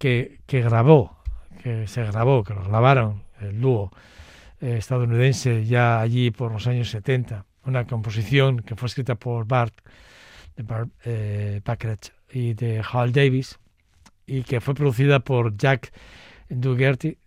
que, 0.46 0.60
grabó, 0.60 1.16
que 1.62 1.86
se 1.86 2.04
grabó, 2.04 2.44
que 2.44 2.54
lo 2.54 2.62
grabaron 2.62 3.22
el 3.40 3.60
dúo 3.60 3.90
eh, 4.60 4.76
estadounidense 4.78 5.64
ya 5.64 6.00
allí 6.00 6.30
por 6.30 6.52
los 6.52 6.66
años 6.66 6.90
70, 6.90 7.44
una 7.64 7.86
composición 7.86 8.60
que 8.60 8.76
fue 8.76 8.86
escrita 8.86 9.14
por 9.14 9.46
Bart, 9.46 9.74
de 10.56 10.62
Bart 10.62 10.90
eh, 11.04 11.60
y 12.32 12.54
de 12.54 12.82
Hal 12.90 13.12
Davis 13.12 13.58
y 14.26 14.42
que 14.42 14.60
fue 14.60 14.74
producida 14.74 15.20
por 15.20 15.56
Jack 15.56 15.92
Dougherty 16.48 17.18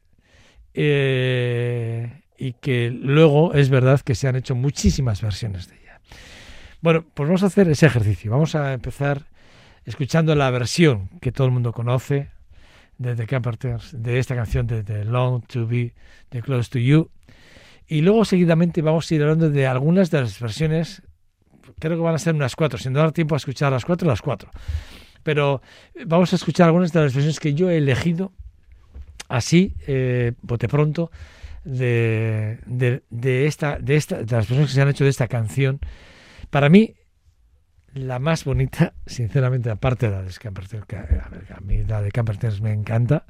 eh, 0.74 2.24
y 2.38 2.54
que 2.54 2.90
luego 2.92 3.54
es 3.54 3.70
verdad 3.70 4.02
que 4.02 4.16
se 4.16 4.28
han 4.28 4.36
hecho 4.36 4.56
muchísimas 4.56 5.22
versiones 5.22 5.68
de 5.68 5.76
ella. 5.76 6.02
Bueno, 6.82 7.06
pues 7.14 7.28
vamos 7.28 7.44
a 7.44 7.48
hacer 7.48 7.70
ese 7.70 7.86
ejercicio. 7.86 8.32
Vamos 8.32 8.56
a 8.56 8.74
empezar 8.74 9.26
escuchando 9.86 10.36
la 10.36 10.50
versión 10.52 11.10
que 11.22 11.32
todo 11.32 11.48
el 11.48 11.54
mundo 11.54 11.72
conoce 11.74 12.30
de 12.98 13.16
The 13.16 13.26
Camperters, 13.26 13.92
de 13.94 14.20
esta 14.20 14.36
canción 14.36 14.68
de 14.68 14.84
The 14.84 15.06
Long 15.06 15.46
to 15.48 15.66
Be, 15.66 15.94
The 16.30 16.42
Close 16.42 16.70
to 16.70 16.80
You. 16.80 17.10
Y 17.88 18.02
luego 18.02 18.26
seguidamente 18.26 18.82
vamos 18.82 19.10
a 19.10 19.16
ir 19.16 19.22
hablando 19.24 19.50
de 19.50 19.66
algunas 19.66 20.12
de 20.12 20.22
las 20.22 20.40
versiones, 20.40 21.02
creo 21.80 21.98
que 21.98 22.04
van 22.04 22.16
a 22.16 22.20
ser 22.20 22.36
unas 22.36 22.56
cuatro, 22.56 22.78
sin 22.78 22.94
dar 22.94 23.12
tiempo 23.12 23.36
a 23.36 23.38
escuchar 23.38 23.72
las 23.72 23.86
cuatro, 23.86 24.08
las 24.08 24.22
cuatro. 24.22 24.52
Pero 25.24 25.62
vamos 26.06 26.32
a 26.34 26.36
escuchar 26.36 26.68
algunas 26.68 26.92
de 26.92 27.02
las 27.02 27.14
versiones 27.14 27.40
que 27.40 27.54
yo 27.54 27.70
he 27.70 27.78
elegido 27.78 28.32
así, 29.28 29.76
eh, 29.88 30.34
bote 30.42 30.68
pronto, 30.68 31.12
de, 31.64 32.60
de, 32.66 33.48
esta, 33.48 33.80
de, 33.80 33.96
esta, 33.96 34.24
de 34.24 34.36
las 34.36 34.48
versiones 34.48 34.68
que 34.68 34.74
se 34.74 34.82
han 34.82 34.90
hecho 34.90 35.04
de 35.04 35.10
esta 35.10 35.28
canción. 35.28 35.80
Para 36.50 36.70
mí, 36.70 36.96
la 37.94 38.20
más 38.20 38.46
bonita, 38.46 38.94
sinceramente, 39.06 39.70
aparte 39.70 40.10
de 40.10 40.16
la 40.16 40.22
de 40.24 40.34
Camperters, 40.34 40.86
que 40.86 40.96
a, 40.96 41.60
mí 41.62 41.84
la 41.84 42.02
de 42.02 42.12
me 42.62 42.72
encanta, 42.72 43.26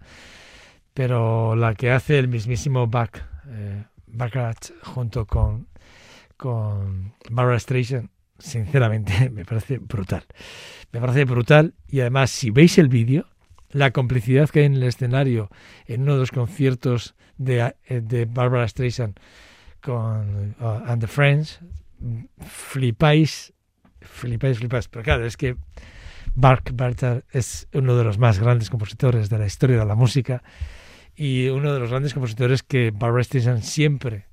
pero 0.93 1.56
la 1.56 1.76
que 1.76 1.91
hace 1.91 2.19
el 2.19 2.28
mismísimo 2.28 2.88
Back, 2.88 3.26
eh, 3.48 3.86
junto 4.84 5.26
con, 5.26 5.67
con 6.38 7.13
Barbara 7.30 7.60
Streisand, 7.60 8.10
sinceramente 8.38 9.30
me 9.34 9.45
parece 9.45 9.78
brutal. 9.78 10.26
Me 10.91 11.00
parece 11.00 11.26
brutal 11.26 11.76
y 11.88 12.02
además 12.02 12.32
si 12.32 12.50
veis 12.52 12.78
el 12.78 12.89
vídeo, 12.89 13.28
la 13.72 13.91
complicidad 13.91 14.50
que 14.50 14.60
hay 14.60 14.65
en 14.65 14.76
el 14.76 14.84
escenario 14.84 15.50
en 15.86 16.02
uno 16.02 16.13
de 16.13 16.19
los 16.19 16.32
conciertos 16.32 17.15
de, 17.38 17.76
eh, 17.86 18.02
de 18.02 18.26
Barbara 18.26 18.67
Streisand 18.67 19.19
con 19.82 20.56
uh, 20.60 20.82
And 20.88 21.02
the 21.02 21.08
Friends, 21.08 21.60
flipáis 22.39 23.54
flipáis, 24.01 24.59
flipáis. 24.59 24.88
Pero 24.88 25.03
claro, 25.03 25.25
es 25.25 25.38
que 25.38 25.55
Mark 26.35 26.71
Barter 26.73 27.25
es 27.31 27.67
uno 27.73 27.95
de 27.97 28.03
los 28.03 28.17
más 28.17 28.39
grandes 28.39 28.69
compositores 28.69 29.29
de 29.29 29.38
la 29.38 29.45
historia 29.45 29.79
de 29.79 29.85
la 29.85 29.95
música 29.95 30.43
y 31.15 31.49
uno 31.49 31.73
de 31.73 31.79
los 31.79 31.89
grandes 31.89 32.13
compositores 32.13 32.63
que 32.63 32.91
Barbara 32.91 33.23
Streisand 33.23 33.62
siempre 33.62 34.25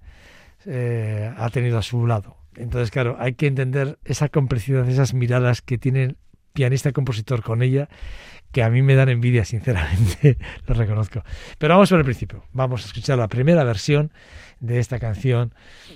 eh, 0.66 1.32
ha 1.36 1.50
tenido 1.50 1.78
a 1.78 1.82
su 1.82 2.06
lado. 2.06 2.36
Entonces, 2.56 2.90
claro, 2.90 3.16
hay 3.18 3.34
que 3.34 3.46
entender 3.46 3.98
esa 4.04 4.28
complicidad, 4.28 4.88
esas 4.88 5.14
miradas 5.14 5.62
que 5.62 5.78
tiene 5.78 6.04
el 6.04 6.16
pianista-compositor 6.52 7.42
con 7.42 7.62
ella, 7.62 7.88
que 8.50 8.62
a 8.62 8.70
mí 8.70 8.82
me 8.82 8.94
dan 8.94 9.08
envidia, 9.08 9.44
sinceramente, 9.44 10.38
lo 10.66 10.74
reconozco. 10.74 11.22
Pero 11.58 11.74
vamos 11.74 11.90
por 11.90 11.98
el 11.98 12.04
principio. 12.04 12.44
Vamos 12.52 12.84
a 12.84 12.86
escuchar 12.86 13.18
la 13.18 13.28
primera 13.28 13.62
versión 13.64 14.12
de 14.60 14.78
esta 14.78 14.98
canción 14.98 15.52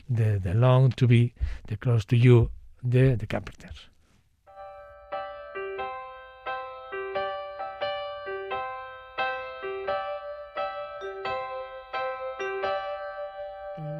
de 0.07 0.39
The 0.41 0.55
Long 0.55 0.95
to 0.95 1.07
Be, 1.07 1.35
The 1.67 1.79
Close 1.79 2.07
to 2.07 2.17
You, 2.17 2.51
de 2.83 3.17
The 3.17 3.27
Carpenters. 3.27 3.89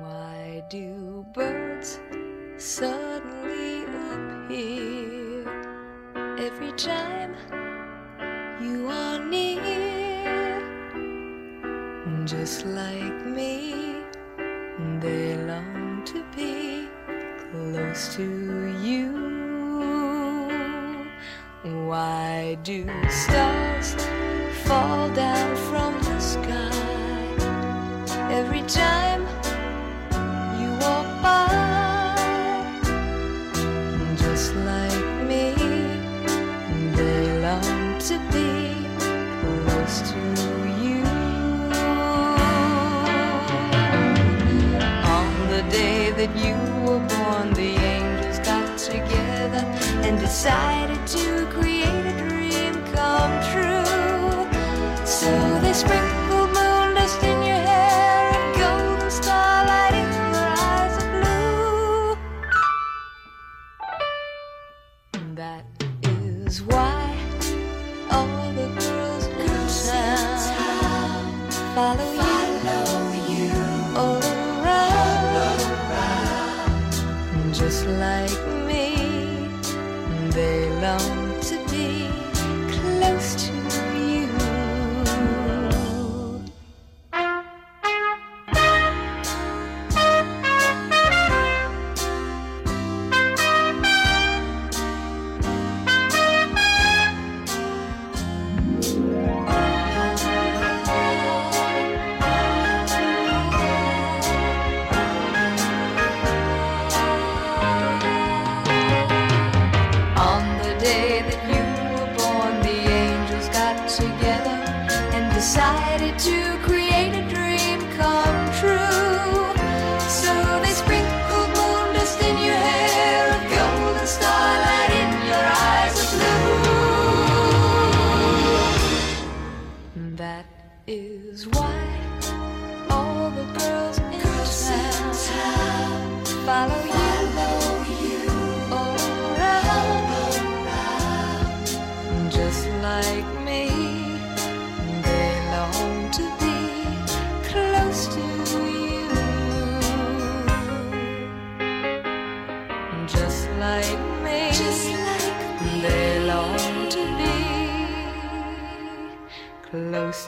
Why 0.01 0.65
do 0.71 1.27
birds 1.35 2.01
suddenly 2.57 3.85
appear 4.15 5.47
every 6.39 6.73
time 6.73 7.35
you 8.61 8.89
are 8.89 9.19
near? 9.19 10.61
Just 12.25 12.65
like 12.65 13.27
me, 13.27 14.05
they 15.01 15.37
long 15.37 16.03
to 16.07 16.25
be 16.35 16.60
close 17.73 18.15
to 18.17 18.25
you. 18.83 19.07
Why 21.89 22.57
do 22.65 22.87
stars 23.09 23.95
fall 24.65 25.09
down 25.11 25.57
from 25.69 25.93
the 26.03 26.19
sky 26.19 26.71
every 28.31 28.63
time 28.63 29.23
you 30.61 30.71
walk 30.85 31.09
by? 31.23 32.17
Just 34.17 34.55
like 34.71 35.05
me, 35.31 35.55
they 36.97 37.41
long 37.41 37.99
to 38.09 38.17
be 38.35 38.51
close 39.41 39.97
to 40.11 40.21
you. 40.85 41.03
On 45.17 45.29
the 45.55 45.63
day 45.71 46.11
that 46.13 46.33
you 46.45 46.57
were 46.85 46.99
born, 47.09 47.20
decided 50.31 51.05
to 51.09 51.45
create 51.47 51.70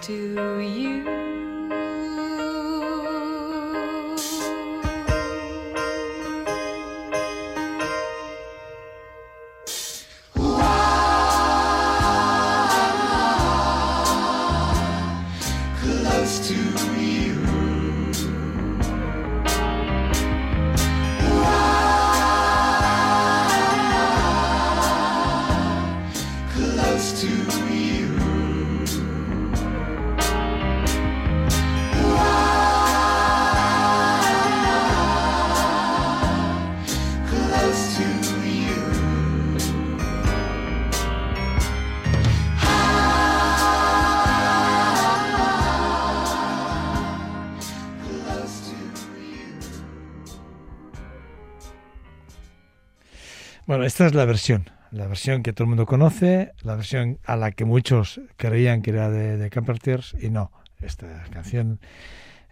to 0.03 0.13
you. 0.13 0.72
Esta 53.85 54.07
es 54.07 54.15
la 54.15 54.25
versión, 54.25 54.71
la 54.93 55.09
versión 55.09 55.43
que 55.43 55.53
todo 55.53 55.65
el 55.65 55.71
mundo 55.71 55.87
conoce, 55.87 56.53
la 56.63 56.77
versión 56.77 57.19
a 57.25 57.35
la 57.35 57.51
que 57.51 57.65
muchos 57.65 58.21
creían 58.37 58.81
que 58.81 58.91
era 58.91 59.11
de, 59.11 59.37
de 59.37 59.51
Camper 59.51 59.81
Tears 59.81 60.15
y 60.21 60.31
no. 60.31 60.53
Esta 60.81 61.25
canción 61.33 61.81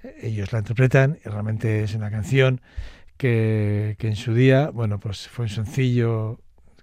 eh, 0.03 0.16
ellos 0.23 0.53
la 0.53 0.59
interpretan 0.59 1.19
y 1.25 1.29
realmente 1.29 1.85
es 1.85 1.95
una 1.95 2.11
canción 2.11 2.61
que, 3.16 3.97
en 4.01 4.16
su 4.16 4.35
día, 4.35 4.71
bueno, 4.71 4.99
pues 4.99 5.29
fue 5.29 5.45
un 5.45 5.51
sencillo 5.51 6.40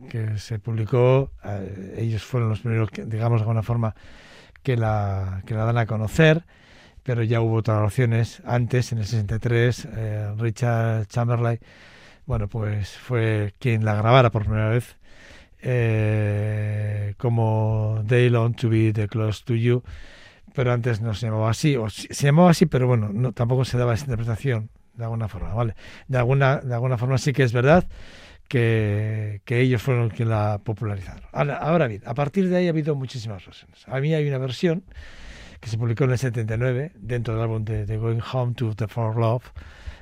que 0.10 0.38
se 0.38 0.60
publicó, 0.60 1.32
eh, 1.44 1.96
ellos 1.98 2.24
fueron 2.24 2.50
los 2.50 2.60
primeros, 2.62 2.90
que, 2.90 3.04
digamos 3.04 3.40
de 3.40 3.44
alguna 3.44 3.64
forma, 3.64 3.96
que 4.64 4.78
la, 4.78 5.42
que 5.46 5.56
la 5.56 5.66
dan 5.66 5.78
a 5.78 5.88
conocer, 5.88 6.46
pero 7.04 7.24
ya 7.24 7.42
hubo 7.42 7.56
otras 7.56 7.84
opciones 7.84 8.42
antes, 8.46 8.92
en 8.92 9.00
el 9.00 9.06
63, 9.06 9.88
eh, 9.92 10.34
Richard 10.38 11.08
Chamberlain 11.08 11.60
bueno, 12.28 12.48
pues 12.50 12.90
fue 12.90 13.54
quien 13.58 13.86
la 13.86 13.96
grabara 13.96 14.30
por 14.30 14.44
primera 14.44 14.70
vez 14.70 14.98
eh, 15.62 17.16
como 17.18 18.04
They 18.06 18.30
Long 18.30 18.56
to 18.56 18.70
Be 18.70 18.92
The 18.94 19.08
Close 19.08 19.44
to 19.46 19.56
You, 19.56 19.82
pero 20.54 20.74
antes 20.74 21.02
no 21.02 21.14
se 21.14 21.28
llamaba 21.28 21.50
así, 21.50 21.78
o 21.78 21.90
se 21.90 22.14
llamaba 22.14 22.52
así, 22.52 22.66
pero 22.66 22.86
bueno, 22.86 23.10
no, 23.12 23.32
tampoco 23.32 23.64
se 23.64 23.78
daba 23.78 23.94
esa 23.94 24.06
interpretación 24.06 24.70
de 24.94 25.06
alguna 25.06 25.30
forma, 25.30 25.54
¿vale? 25.54 25.76
De 26.08 26.18
alguna, 26.18 26.58
de 26.58 26.74
alguna 26.74 26.98
forma 26.98 27.18
sí 27.18 27.32
que 27.32 27.44
es 27.44 27.54
verdad 27.54 27.88
que, 28.50 29.42
ellos 29.48 29.82
fueron 29.82 30.10
quien 30.10 30.30
la 30.30 30.60
popularizaron. 30.62 31.24
Ahora, 31.32 31.58
ahora 31.58 31.88
bien, 31.88 32.02
a 32.06 32.14
partir 32.14 32.50
de 32.50 32.58
ahí 32.58 32.68
ha 32.68 32.72
habido 32.72 32.94
muchísimas 32.96 33.46
versiones. 33.46 33.88
A 33.88 34.00
mí 34.02 34.14
hay 34.14 34.28
una 34.28 34.38
versión 34.38 34.84
que 35.62 35.70
se 35.70 35.78
publicó 35.78 36.04
en 36.04 36.12
el 36.12 36.18
79 36.18 36.92
dentro 36.96 37.36
del 37.36 37.44
álbum 37.44 37.64
de, 37.64 37.86
de 37.86 37.98
Going 37.98 38.22
Home 38.34 38.54
to 38.54 38.76
the 38.76 38.88
For 38.88 39.16
Love 39.16 39.46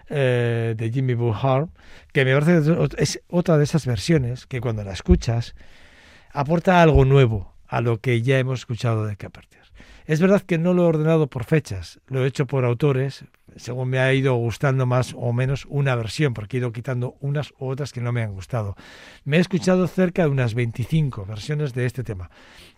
eh, 0.09 0.75
de 0.77 0.91
Jimmy 0.91 1.15
Harm, 1.41 1.69
que 2.13 2.25
me 2.25 2.33
parece 2.33 2.73
es 2.97 3.21
otra 3.29 3.57
de 3.57 3.63
esas 3.63 3.85
versiones 3.85 4.45
que 4.45 4.61
cuando 4.61 4.83
la 4.83 4.93
escuchas 4.93 5.55
aporta 6.31 6.81
algo 6.81 7.05
nuevo 7.05 7.53
a 7.67 7.81
lo 7.81 7.99
que 7.99 8.21
ya 8.21 8.37
hemos 8.39 8.59
escuchado 8.59 9.05
de 9.05 9.15
Carpenter. 9.17 9.64
Es 10.05 10.21
verdad 10.21 10.41
que 10.41 10.59
no 10.59 10.73
lo 10.73 10.83
he 10.83 10.87
ordenado 10.87 11.27
por 11.27 11.45
fechas, 11.45 11.99
lo 12.07 12.23
he 12.23 12.27
hecho 12.27 12.45
por 12.45 12.63
autores, 12.63 13.25
según 13.55 13.89
me 13.89 13.97
ha 13.97 14.13
ido 14.13 14.35
gustando 14.35 14.85
más 14.85 15.15
o 15.17 15.33
menos 15.33 15.65
una 15.67 15.95
versión, 15.95 16.35
porque 16.35 16.57
he 16.57 16.59
ido 16.59 16.71
quitando 16.71 17.15
unas 17.21 17.53
u 17.57 17.69
otras 17.69 17.91
que 17.91 18.01
no 18.01 18.11
me 18.11 18.21
han 18.21 18.33
gustado. 18.33 18.75
Me 19.23 19.37
he 19.37 19.39
escuchado 19.39 19.87
cerca 19.87 20.23
de 20.23 20.29
unas 20.29 20.53
25 20.53 21.25
versiones 21.25 21.73
de 21.73 21.87
este 21.87 22.03
tema 22.03 22.29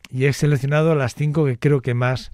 y 0.09 0.25
he 0.25 0.33
seleccionado 0.33 0.95
las 0.95 1.15
cinco 1.15 1.45
que 1.45 1.59
creo 1.59 1.81
que 1.81 1.93
más, 1.93 2.31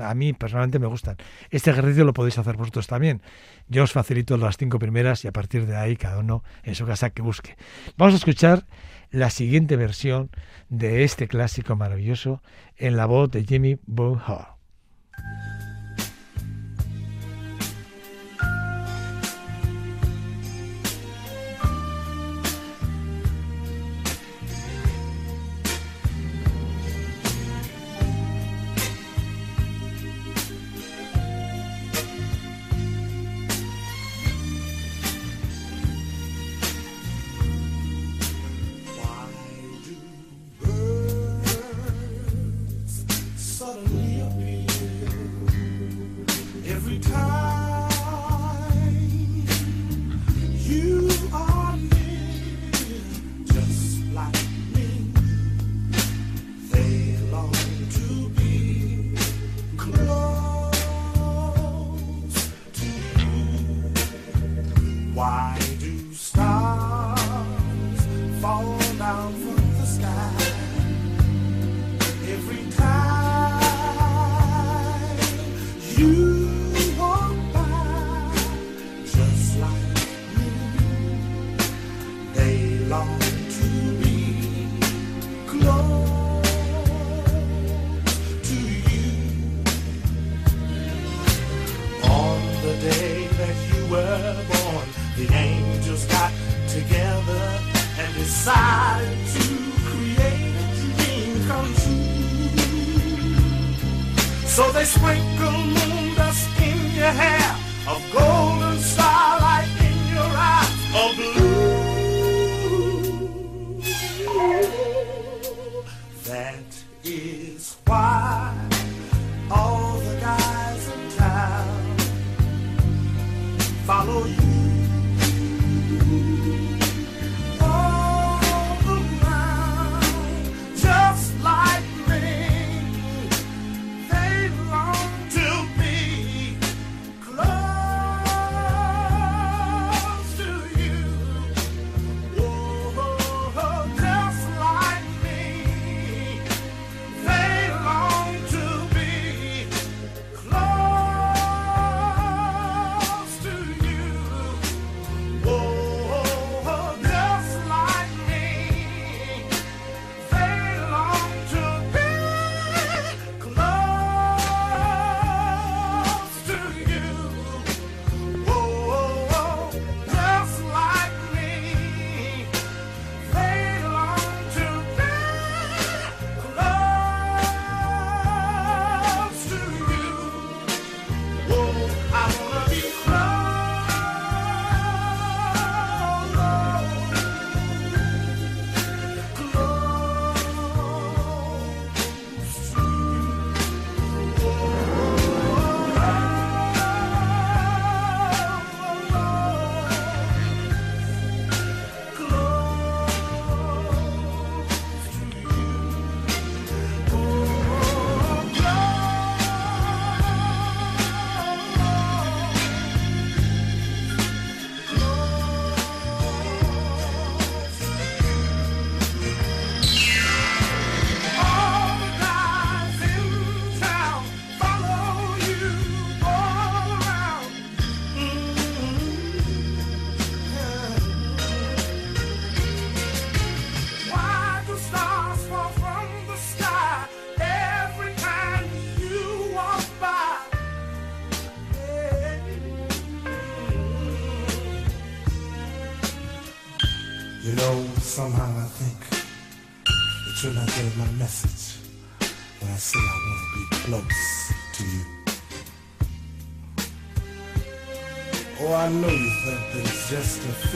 a 0.00 0.14
mí 0.14 0.32
personalmente 0.32 0.78
me 0.78 0.86
gustan. 0.86 1.16
Este 1.50 1.70
ejercicio 1.70 2.04
lo 2.04 2.14
podéis 2.14 2.38
hacer 2.38 2.56
vosotros 2.56 2.86
también. 2.86 3.20
Yo 3.68 3.84
os 3.84 3.92
facilito 3.92 4.38
las 4.38 4.56
cinco 4.56 4.78
primeras 4.78 5.24
y 5.24 5.28
a 5.28 5.32
partir 5.32 5.66
de 5.66 5.76
ahí 5.76 5.96
cada 5.96 6.18
uno 6.18 6.42
en 6.62 6.74
su 6.74 6.86
casa 6.86 7.10
que 7.10 7.20
busque. 7.20 7.56
Vamos 7.98 8.14
a 8.14 8.18
escuchar 8.18 8.64
la 9.10 9.30
siguiente 9.30 9.76
versión 9.76 10.30
de 10.68 11.04
este 11.04 11.28
clásico 11.28 11.76
maravilloso 11.76 12.42
en 12.76 12.96
la 12.96 13.06
voz 13.06 13.30
de 13.30 13.44
Jimmy 13.44 13.78
Boo 13.86 14.20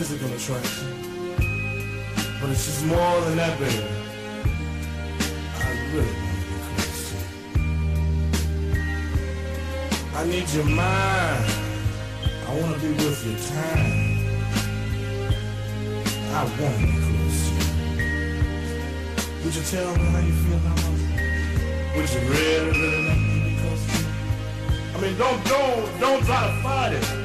physical 0.05 0.31
attraction, 0.37 0.88
but 2.38 2.51
it's 2.51 2.67
just 2.67 2.85
more 2.85 3.21
than 3.23 3.37
that, 3.37 3.59
baby. 3.59 3.87
I 5.57 5.69
really 5.95 6.17
want 6.21 6.37
to 6.37 6.45
be 6.45 6.57
close 6.69 7.01
to 7.09 7.17
you. 7.57 7.64
I 10.14 10.27
need 10.27 10.49
your 10.51 10.67
mind. 10.67 11.45
I 12.47 12.61
want 12.61 12.75
to 12.75 12.81
be 12.81 12.88
with 12.93 13.25
your 13.25 13.38
time. 13.49 13.93
I 16.35 16.45
want 16.61 16.77
to 16.77 16.85
be 16.85 16.93
close 17.01 17.40
to 17.49 17.55
you. 17.55 18.12
Would 19.43 19.55
you 19.57 19.62
tell 19.62 19.97
me 19.97 20.05
how 20.05 20.21
you 20.21 20.35
feel 20.35 20.61
now? 20.69 20.77
Would 21.97 22.09
you 22.12 22.21
really, 22.29 22.73
really 22.79 23.03
like 23.09 23.21
me 23.21 23.35
to 23.40 23.47
be 23.49 23.57
close 23.57 23.85
to? 23.87 23.97
I 24.93 25.01
mean, 25.01 25.14
don't, 25.17 25.40
don't, 25.47 25.99
don't 25.99 26.23
try 26.27 26.40
to 26.47 26.62
fight 26.62 26.93
it. 26.93 27.24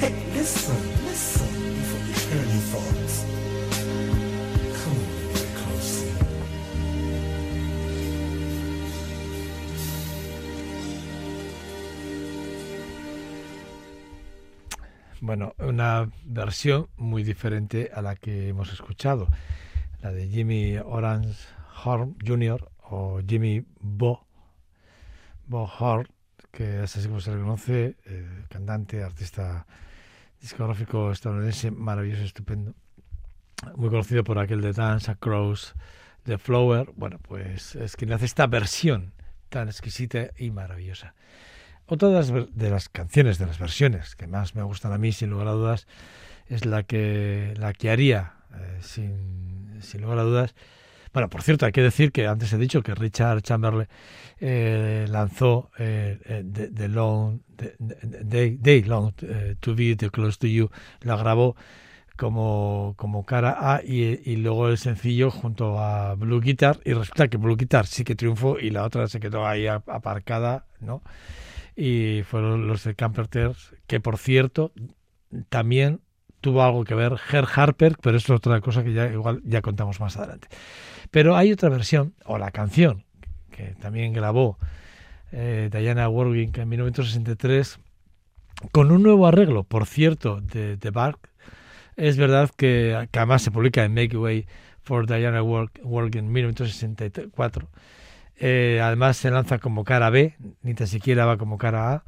Hey, 0.00 0.14
listen, 0.34 0.76
listen. 1.06 1.48
Bueno, 15.20 15.52
una 15.58 16.10
versión 16.24 16.88
muy 16.96 17.22
diferente 17.22 17.90
a 17.92 18.00
la 18.00 18.16
que 18.16 18.48
hemos 18.48 18.72
escuchado, 18.72 19.28
la 20.00 20.12
de 20.12 20.26
Jimmy 20.28 20.78
Orange 20.78 21.36
Horn 21.84 22.16
Jr. 22.26 22.70
o 22.88 23.20
Jimmy 23.26 23.64
Bo, 23.80 24.24
Bo 25.46 25.70
Horn, 25.78 26.08
que 26.50 26.82
es 26.84 26.96
así 26.96 27.06
como 27.06 27.20
se 27.20 27.30
le 27.30 27.40
conoce, 27.40 27.96
eh, 28.06 28.44
cantante, 28.48 29.02
artista 29.02 29.66
discográfico 30.40 31.10
estadounidense, 31.10 31.70
maravilloso, 31.70 32.24
estupendo, 32.24 32.74
muy 33.76 33.90
conocido 33.90 34.24
por 34.24 34.38
aquel 34.38 34.60
de 34.60 34.72
Dance 34.72 35.10
Across 35.10 35.74
the 36.24 36.38
Flower. 36.38 36.90
Bueno, 36.96 37.18
pues 37.20 37.74
es 37.74 37.96
quien 37.96 38.12
hace 38.12 38.24
esta 38.24 38.46
versión 38.46 39.12
tan 39.48 39.68
exquisita 39.68 40.30
y 40.36 40.50
maravillosa. 40.50 41.14
Otra 41.86 42.08
de 42.08 42.14
las, 42.14 42.32
de 42.54 42.70
las 42.70 42.88
canciones, 42.88 43.38
de 43.38 43.46
las 43.46 43.58
versiones 43.58 44.14
que 44.14 44.26
más 44.26 44.54
me 44.54 44.62
gustan 44.62 44.92
a 44.92 44.98
mí, 44.98 45.12
sin 45.12 45.30
lugar 45.30 45.48
a 45.48 45.52
dudas, 45.52 45.86
es 46.46 46.66
la 46.66 46.82
que, 46.82 47.54
la 47.56 47.72
que 47.72 47.90
haría, 47.90 48.34
eh, 48.54 48.78
sin, 48.82 49.78
sin 49.80 50.02
lugar 50.02 50.18
a 50.18 50.22
dudas. 50.22 50.54
Bueno, 51.12 51.28
por 51.28 51.42
cierto, 51.42 51.66
hay 51.66 51.72
que 51.72 51.82
decir 51.82 52.12
que 52.12 52.26
antes 52.26 52.52
he 52.52 52.58
dicho 52.58 52.82
que 52.82 52.94
Richard 52.94 53.42
Chamberlain 53.42 53.88
eh, 54.40 55.06
lanzó 55.08 55.70
eh, 55.78 56.18
eh, 56.24 56.44
the, 56.74 56.88
Long, 56.88 57.40
Day, 57.78 58.82
Long 58.82 59.12
to 59.60 59.74
Be 59.74 59.96
The 59.96 60.10
Close 60.10 60.38
to 60.38 60.46
You, 60.46 60.70
la 61.00 61.16
grabó 61.16 61.56
como, 62.16 62.94
como 62.96 63.24
cara 63.24 63.74
A 63.74 63.82
y, 63.82 64.36
luego 64.36 64.68
el 64.68 64.78
sencillo 64.78 65.30
junto 65.30 65.78
a 65.78 66.14
Blue 66.14 66.40
Guitar 66.40 66.80
y 66.84 66.92
resulta 66.92 67.28
que 67.28 67.36
Blue 67.36 67.56
Guitar 67.56 67.86
sí 67.86 68.04
que 68.04 68.14
triunfó 68.16 68.58
y 68.58 68.70
la 68.70 68.84
otra 68.84 69.06
se 69.08 69.20
quedó 69.20 69.46
ahí 69.46 69.66
ap- 69.66 69.88
aparcada, 69.88 70.66
¿no? 70.80 71.02
y 71.76 72.22
fueron 72.24 72.66
los 72.66 72.82
de 72.82 72.96
Camperters, 72.96 73.72
que 73.86 74.00
por 74.00 74.18
cierto 74.18 74.72
también 75.48 76.00
tuvo 76.40 76.62
algo 76.62 76.84
que 76.84 76.94
ver 76.94 77.16
Herr 77.30 77.46
Harper, 77.54 77.96
pero 78.00 78.16
es 78.16 78.28
otra 78.30 78.60
cosa 78.60 78.84
que 78.84 78.92
ya 78.92 79.06
igual 79.06 79.40
ya 79.44 79.62
contamos 79.62 80.00
más 80.00 80.16
adelante. 80.16 80.48
Pero 81.10 81.36
hay 81.36 81.52
otra 81.52 81.68
versión, 81.68 82.14
o 82.24 82.38
la 82.38 82.50
canción, 82.50 83.04
que 83.50 83.74
también 83.80 84.12
grabó 84.12 84.58
eh, 85.32 85.70
Diana 85.72 86.08
Warwick 86.08 86.56
en 86.58 86.68
1963, 86.68 87.78
con 88.72 88.90
un 88.90 89.02
nuevo 89.02 89.26
arreglo, 89.26 89.64
por 89.64 89.86
cierto, 89.86 90.40
de, 90.40 90.76
de 90.76 90.90
Bark. 90.90 91.30
Es 91.96 92.16
verdad 92.16 92.50
que, 92.56 93.08
que 93.10 93.18
además 93.18 93.42
se 93.42 93.50
publica 93.50 93.84
en 93.84 93.94
Make 93.94 94.16
Way 94.16 94.46
for 94.82 95.06
Diana 95.06 95.42
Warwick 95.42 96.16
en 96.16 96.32
1964 96.32 97.68
Eh, 98.40 98.80
además 98.80 99.16
se 99.16 99.30
lanza 99.30 99.58
como 99.58 99.82
cara 99.82 100.10
B, 100.10 100.36
ni 100.62 100.74
tan 100.74 100.86
siquiera 100.86 101.26
va 101.26 101.36
como 101.38 101.58
cara 101.58 101.92
A. 101.92 102.04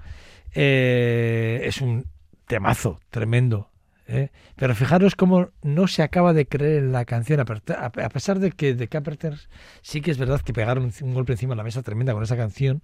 Eh, 0.54 1.62
es 1.64 1.80
un 1.80 2.06
temazo 2.46 3.00
tremendo. 3.10 3.69
¿Eh? 4.10 4.30
Pero 4.56 4.74
fijaros 4.74 5.14
cómo 5.14 5.50
no 5.62 5.86
se 5.86 6.02
acaba 6.02 6.32
de 6.32 6.46
creer 6.46 6.82
en 6.84 6.92
la 6.92 7.04
canción, 7.04 7.40
a 7.40 8.08
pesar 8.10 8.38
de 8.40 8.50
que 8.50 8.74
The 8.74 8.88
Carpenters 8.88 9.48
sí 9.82 10.00
que 10.00 10.10
es 10.10 10.18
verdad 10.18 10.40
que 10.40 10.52
pegaron 10.52 10.90
un- 11.00 11.14
golpe 11.14 11.32
encima 11.32 11.52
de 11.52 11.58
la 11.58 11.64
mesa 11.64 11.82
tremenda 11.82 12.12
con 12.12 12.22
esa 12.22 12.36
canción, 12.36 12.80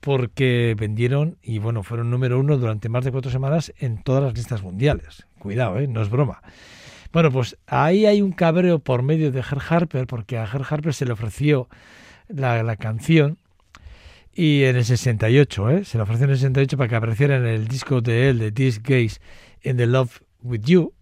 porque 0.00 0.76
vendieron 0.78 1.38
y 1.42 1.58
bueno, 1.58 1.82
fueron 1.82 2.10
número 2.10 2.38
uno 2.38 2.58
durante 2.58 2.88
más 2.88 3.04
de 3.04 3.12
cuatro 3.12 3.30
semanas 3.30 3.72
en 3.78 4.02
todas 4.02 4.22
las 4.22 4.34
listas 4.34 4.62
mundiales. 4.62 5.26
Cuidado, 5.38 5.78
¿eh? 5.78 5.86
no 5.88 6.02
es 6.02 6.10
broma. 6.10 6.42
Bueno, 7.12 7.30
pues 7.30 7.56
ahí 7.66 8.06
hay 8.06 8.20
un 8.20 8.32
cabreo 8.32 8.80
por 8.80 9.02
medio 9.02 9.30
de 9.32 9.38
Herb 9.40 9.62
Harper, 9.68 10.06
porque 10.06 10.36
a 10.36 10.44
Herb 10.44 10.64
Harper 10.68 10.92
se 10.92 11.06
le 11.06 11.12
ofreció 11.12 11.68
la, 12.28 12.62
la 12.62 12.76
canción 12.76 13.38
y 14.34 14.64
en 14.64 14.74
el 14.76 14.84
68, 14.84 15.70
¿eh? 15.70 15.84
se 15.84 15.96
le 15.96 16.02
ofreció 16.02 16.24
en 16.24 16.30
el 16.32 16.36
68 16.36 16.76
para 16.76 16.88
que 16.88 16.96
apareciera 16.96 17.36
en 17.36 17.46
el 17.46 17.68
disco 17.68 18.00
de 18.00 18.28
él, 18.30 18.40
de 18.40 18.50
This 18.50 18.82
Gaze, 18.82 19.20
in 19.62 19.76
the 19.76 19.86
Love 19.86 20.20
with 20.44 20.62
You. 20.62 20.92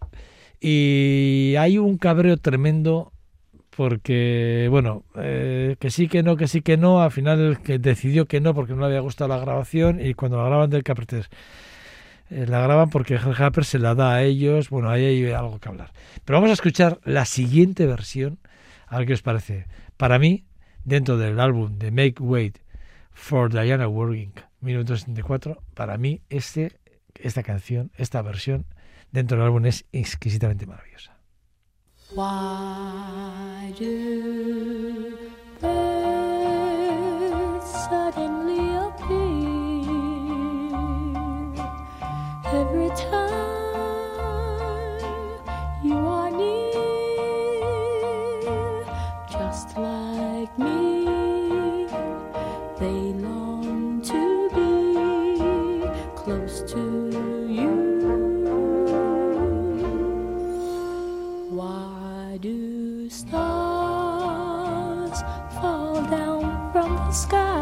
Y 0.59 1.55
hay 1.59 1.77
un 1.77 1.97
cabreo 1.97 2.37
tremendo 2.37 3.11
porque, 3.75 4.67
bueno, 4.69 5.03
eh, 5.15 5.75
que 5.79 5.89
sí, 5.89 6.07
que 6.07 6.23
no, 6.23 6.37
que 6.37 6.47
sí, 6.47 6.61
que 6.61 6.77
no, 6.77 7.01
al 7.01 7.11
final 7.11 7.59
que 7.61 7.79
decidió 7.79 8.27
que 8.27 8.39
no 8.39 8.53
porque 8.53 8.73
no 8.73 8.81
le 8.81 8.87
había 8.87 8.99
gustado 9.01 9.29
la 9.29 9.39
grabación 9.39 9.99
y 9.99 10.13
cuando 10.13 10.37
la 10.37 10.45
graban 10.45 10.69
del 10.69 10.83
Capretes 10.83 11.29
eh, 12.29 12.45
la 12.47 12.61
graban 12.61 12.89
porque 12.89 13.15
Herb 13.15 13.35
Harper 13.37 13.65
se 13.65 13.79
la 13.79 13.95
da 13.95 14.15
a 14.15 14.23
ellos, 14.23 14.69
bueno, 14.69 14.89
ahí 14.89 15.05
hay 15.05 15.31
algo 15.31 15.59
que 15.59 15.69
hablar. 15.69 15.91
Pero 16.23 16.37
vamos 16.37 16.51
a 16.51 16.53
escuchar 16.53 16.99
la 17.03 17.25
siguiente 17.25 17.85
versión, 17.85 18.39
a 18.87 18.99
ver 18.99 19.07
qué 19.07 19.13
os 19.13 19.21
parece. 19.21 19.65
Para 19.97 20.19
mí, 20.19 20.45
dentro 20.83 21.17
del 21.17 21.39
álbum 21.39 21.77
de 21.77 21.91
Make 21.91 22.15
Way 22.19 22.53
for 23.11 23.51
Diana 23.51 23.87
Warwick, 23.87 24.45
1964, 24.61 25.61
para 25.73 25.97
mí 25.97 26.21
este, 26.29 26.71
esta 27.15 27.43
canción, 27.43 27.91
esta 27.97 28.21
versión 28.21 28.65
dentro 29.13 29.37
del 29.37 29.45
álbum 29.45 29.65
es 29.67 29.85
exquisitamente 29.93 30.65
maravillosa. 30.65 31.15
Sky 67.13 67.52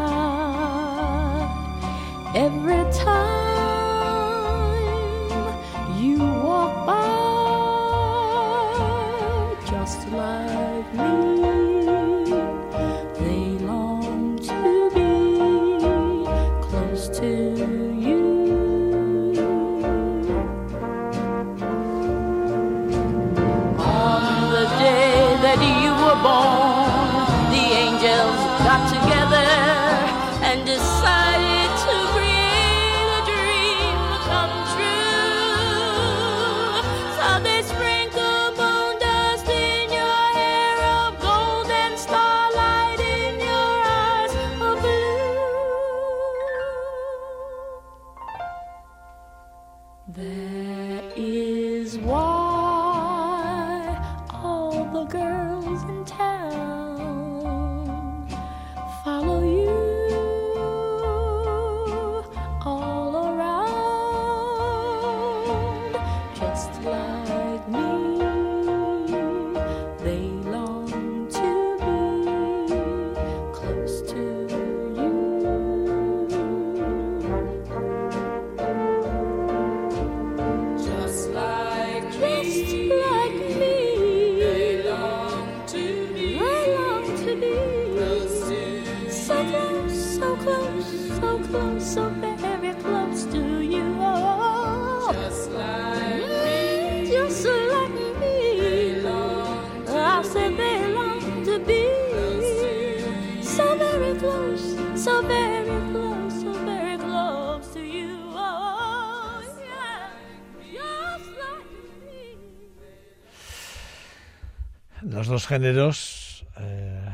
Géneros, 115.46 116.46
eh, 116.58 117.08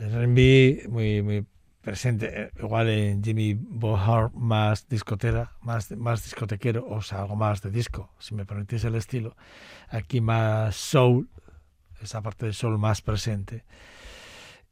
el 0.00 0.14
R&B 0.14 0.88
muy, 0.88 1.22
muy 1.22 1.46
presente, 1.86 2.42
eh, 2.42 2.50
igual 2.58 2.88
en 2.88 3.22
Jimmy 3.22 3.54
Bohar 3.54 4.32
más 4.34 4.88
discotera, 4.88 5.52
más, 5.60 5.90
más 5.92 6.24
discotequero, 6.24 6.84
o 6.88 7.00
sea, 7.00 7.22
algo 7.22 7.36
más 7.36 7.62
de 7.62 7.70
disco, 7.70 8.10
si 8.18 8.34
me 8.34 8.44
permitís 8.44 8.82
el 8.84 8.96
estilo. 8.96 9.36
Aquí 9.88 10.20
más 10.20 10.74
soul, 10.74 11.28
esa 12.02 12.22
parte 12.22 12.46
de 12.46 12.52
soul 12.52 12.76
más 12.76 13.02
presente. 13.02 13.64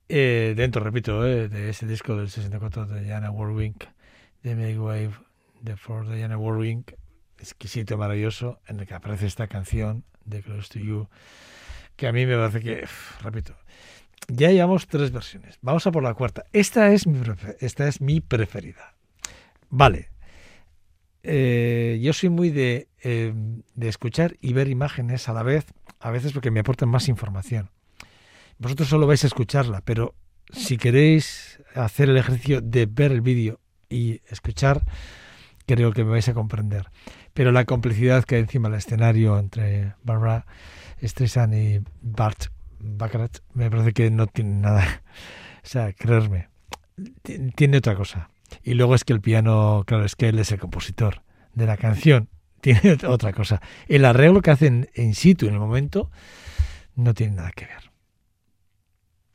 Eh, 0.09 0.55
dentro, 0.57 0.83
repito, 0.83 1.25
eh, 1.25 1.49
de 1.49 1.71
ese 1.71 1.87
disco 1.87 2.17
del 2.17 2.29
64 2.29 2.87
de 2.87 3.05
Diana 3.05 3.31
Warwick, 3.31 3.89
de 4.43 4.57
Make 4.57 4.79
Wave, 4.81 5.13
de 5.61 5.77
For 5.77 6.09
Diana 6.09 6.37
Warwick, 6.37 6.97
exquisito, 7.39 7.97
maravilloso, 7.97 8.61
en 8.67 8.81
el 8.81 8.87
que 8.89 8.95
aparece 8.95 9.27
esta 9.27 9.47
canción 9.47 10.05
de 10.25 10.43
Close 10.43 10.69
to 10.69 10.79
You, 10.81 11.09
que 11.97 12.07
a 12.07 12.13
mí 12.13 12.27
me 12.27 12.37
parece 12.37 12.61
que, 12.61 12.87
repito, 13.23 13.55
ya 14.29 14.51
llevamos 14.51 14.87
tres 14.87 15.11
versiones. 15.11 15.59
Vamos 15.63 15.87
a 15.87 15.93
por 15.93 16.03
la 16.03 16.15
cuarta. 16.15 16.47
Esta 16.53 16.93
es 16.93 17.07
mi, 17.07 17.21
esta 17.61 17.89
es 17.89 18.01
mi 18.01 18.21
preferida. 18.21 18.95
Vale. 19.69 20.11
Eh, 21.23 21.99
yo 22.03 22.13
soy 22.13 22.29
muy 22.29 22.51
de, 22.51 22.89
eh, 23.03 23.33
de 23.75 23.89
escuchar 23.89 24.37
y 24.41 24.53
ver 24.53 24.69
imágenes 24.69 25.29
a 25.29 25.33
la 25.33 25.43
vez, 25.43 25.67
a 26.01 26.11
veces 26.11 26.33
porque 26.33 26.51
me 26.51 26.61
aportan 26.61 26.89
más 26.89 27.09
información. 27.09 27.71
Vosotros 28.59 28.89
solo 28.89 29.07
vais 29.07 29.25
a 29.25 29.27
escucharla, 29.27 29.81
pero 29.81 30.15
si 30.53 30.77
queréis 30.77 31.61
hacer 31.75 32.11
el 32.11 32.19
ejercicio 32.19 32.61
de 32.61 32.87
ver 32.87 33.11
el 33.11 33.21
vídeo 33.21 33.59
y 33.89 34.21
escuchar, 34.29 34.83
creo 35.67 35.93
que 35.93 36.05
me 36.05 36.11
vais 36.11 36.29
a 36.29 36.35
comprender. 36.35 36.91
Pero 37.33 37.53
la 37.53 37.65
complicidad 37.65 38.25
que 38.25 38.37
hay 38.37 38.43
encima 38.43 38.69
del 38.69 38.79
escenario 38.79 39.39
entre 39.39 39.95
Barbara 40.03 40.47
Streisand 41.05 41.55
y 41.55 41.81
Bart 42.03 42.47
Baccarat 42.79 43.39
me 43.55 43.71
parece 43.71 43.93
que 43.93 44.11
no 44.11 44.27
tiene 44.27 44.61
nada. 44.61 45.03
O 45.63 45.67
sea, 45.67 45.93
creerme, 45.93 46.49
ti- 47.23 47.51
tiene 47.57 47.79
otra 47.79 47.97
cosa. 47.97 48.29
Y 48.63 48.75
luego 48.75 48.95
es 48.95 49.05
que 49.05 49.13
el 49.13 49.21
piano, 49.21 49.85
claro, 49.87 50.05
es 50.05 50.15
que 50.17 50.29
él 50.29 50.39
es 50.39 50.53
el 50.53 50.59
compositor 50.61 51.23
de 51.55 51.67
la 51.67 51.77
canción. 51.77 52.29
Tiene 52.61 52.97
otra 53.07 53.33
cosa. 53.35 53.61
El 53.89 54.05
arreglo 54.07 54.41
que 54.41 54.51
hacen 54.51 54.89
en 54.95 55.15
situ, 55.15 55.47
en 55.47 55.53
el 55.55 55.61
momento, 55.61 56.11
no 56.95 57.13
tiene 57.13 57.37
nada 57.37 57.51
que 57.53 57.67
ver. 57.67 57.91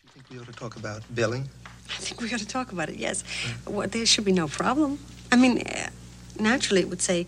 You 0.03 0.09
think 0.13 0.32
we 0.32 0.39
ought 0.39 0.47
to 0.47 0.53
talk 0.53 0.76
about 0.78 1.03
billing? 1.13 1.43
I 1.43 2.01
think 2.01 2.22
we 2.22 2.28
ought 2.34 2.39
to 2.39 2.47
talk 2.47 2.72
about 2.72 2.89
it, 2.89 2.97
yes. 2.97 3.24
Well, 3.67 3.88
there 3.88 4.05
should 4.07 4.26
be 4.26 4.32
no 4.34 4.47
problem. 4.47 4.97
I 5.32 5.36
mean, 5.36 5.59
uh, 5.59 5.89
naturally, 6.39 6.82
it 6.82 6.88
would 6.89 7.01
say 7.01 7.28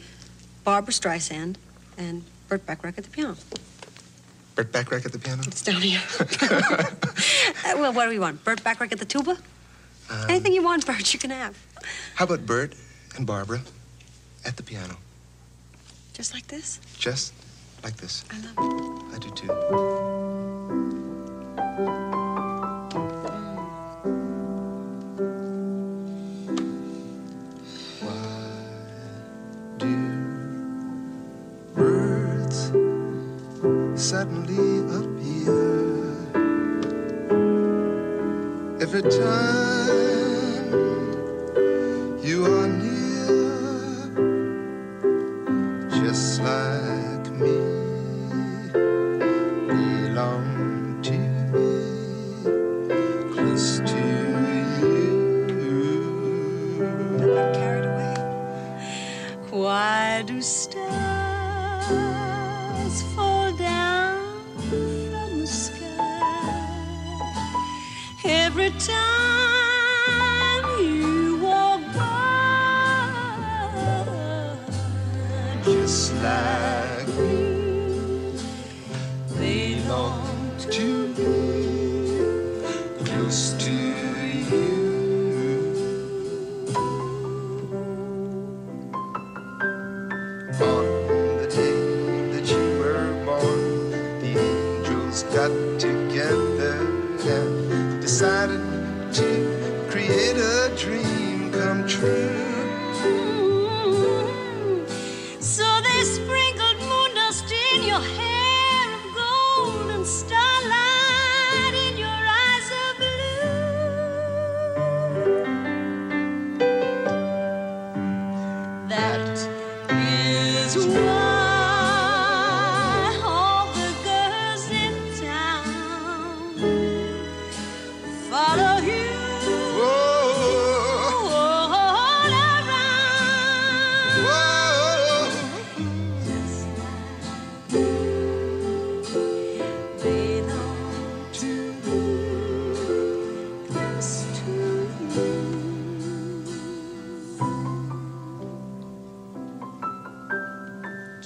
Barbara 0.63 0.91
Streisand 0.93 1.57
and 1.97 2.23
Burt 2.47 2.65
Bacharach 2.65 2.97
at 2.97 3.03
the 3.03 3.11
piano. 3.11 3.35
Burt 4.55 4.71
Bacharach 4.71 5.05
at 5.05 5.11
the 5.11 5.19
piano? 5.19 5.43
It's 5.47 5.61
down 5.61 5.81
here. 5.81 6.01
Uh, 7.63 7.73
well, 7.77 7.93
what 7.93 8.05
do 8.05 8.09
we 8.09 8.17
want? 8.19 8.43
Burt 8.43 8.63
Bacharach 8.63 8.91
at 8.91 8.97
the 8.99 9.05
tuba? 9.05 9.37
Anything 10.27 10.51
you 10.53 10.63
want, 10.63 10.85
Bert, 10.85 11.13
you 11.13 11.19
can 11.19 11.29
have. 11.29 11.55
How 12.15 12.25
about 12.25 12.45
Bert 12.45 12.73
and 13.15 13.25
Barbara 13.25 13.61
at 14.45 14.57
the 14.57 14.63
piano? 14.63 14.97
Just 16.13 16.33
like 16.33 16.47
this? 16.47 16.79
Just 16.97 17.33
like 17.83 17.97
this. 17.97 18.25
I 18.31 18.39
love 18.39 18.55
it. 18.57 19.15
I 19.15 19.19
do 19.19 19.29
too. 22.11 22.20
Suddenly 34.12 34.80
appear. 34.99 35.55
Every 38.82 39.03
time 39.03 39.70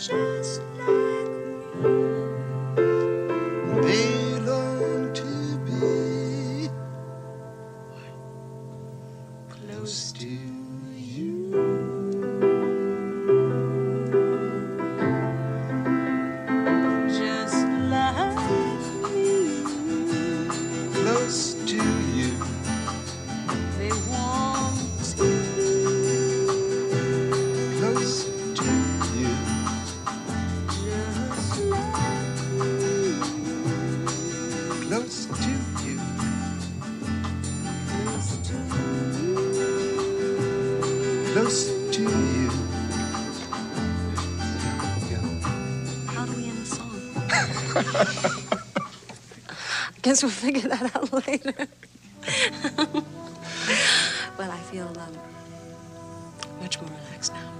Just 0.08 0.62
Guess 50.16 50.24
we'll 50.24 50.32
figure 50.32 50.70
that 50.70 50.95
out 50.95 51.11
later. 51.28 51.68
well, 54.39 54.49
I 54.49 54.59
feel 54.72 54.88
um, 54.88 55.11
much 56.61 56.80
more 56.80 56.89
relaxed 56.89 57.34
now. 57.34 57.51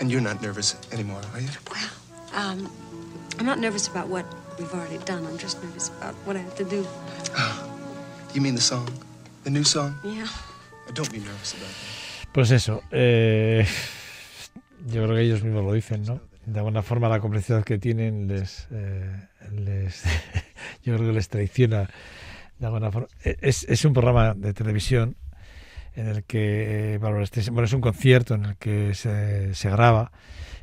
And 0.00 0.10
you're 0.10 0.20
not 0.20 0.42
nervous 0.42 0.74
anymore, 0.90 1.20
are 1.32 1.40
you? 1.40 1.48
Well, 1.70 1.90
um, 2.34 2.68
I'm 3.38 3.46
not 3.46 3.60
nervous 3.60 3.86
about 3.86 4.08
what 4.08 4.26
we've 4.58 4.74
already 4.74 4.98
done. 5.04 5.24
I'm 5.24 5.38
just 5.38 5.62
nervous 5.62 5.90
about 5.98 6.14
what 6.26 6.34
I 6.34 6.40
have 6.40 6.56
to 6.56 6.64
do. 6.64 6.84
You 8.34 8.40
mean 8.40 8.56
the 8.56 8.60
song? 8.60 8.88
The 9.44 9.50
new 9.50 9.62
song? 9.62 9.94
Yeah. 10.02 10.26
Oh, 10.26 10.92
Don't 10.92 11.12
be 11.12 11.18
nervous 11.18 11.54
about 11.54 11.68
that. 11.68 12.32
Pues 12.32 12.50
eso, 12.50 12.82
eh, 12.90 13.64
yo 14.88 15.04
creo 15.04 15.14
que 15.14 15.22
ellos 15.22 15.44
mismos 15.44 15.64
lo 15.64 15.72
dicen, 15.74 16.04
¿no? 16.06 16.20
De 16.44 16.58
alguna 16.58 16.82
forma 16.82 17.08
la 17.08 17.20
complicidad 17.20 17.62
que 17.62 17.78
tienen 17.78 18.26
les, 18.26 18.66
eh, 18.72 19.28
les 19.52 20.02
yo 20.82 20.94
creo 20.96 21.08
que 21.08 21.14
les 21.14 21.28
traiciona 21.28 21.88
de 22.58 22.66
alguna 22.66 22.90
forma. 22.92 23.08
E, 23.24 23.36
Es, 23.40 23.64
es 23.68 23.84
un 23.84 23.92
programa 23.92 24.34
de 24.34 24.52
televisión 24.54 25.16
en 25.94 26.06
el 26.08 26.24
que, 26.24 26.94
eh, 26.94 26.98
bueno, 26.98 27.20
es 27.22 27.72
un 27.72 27.80
concierto 27.80 28.34
en 28.34 28.44
el 28.44 28.56
que 28.56 28.94
se, 28.94 29.54
se 29.54 29.70
graba 29.70 30.12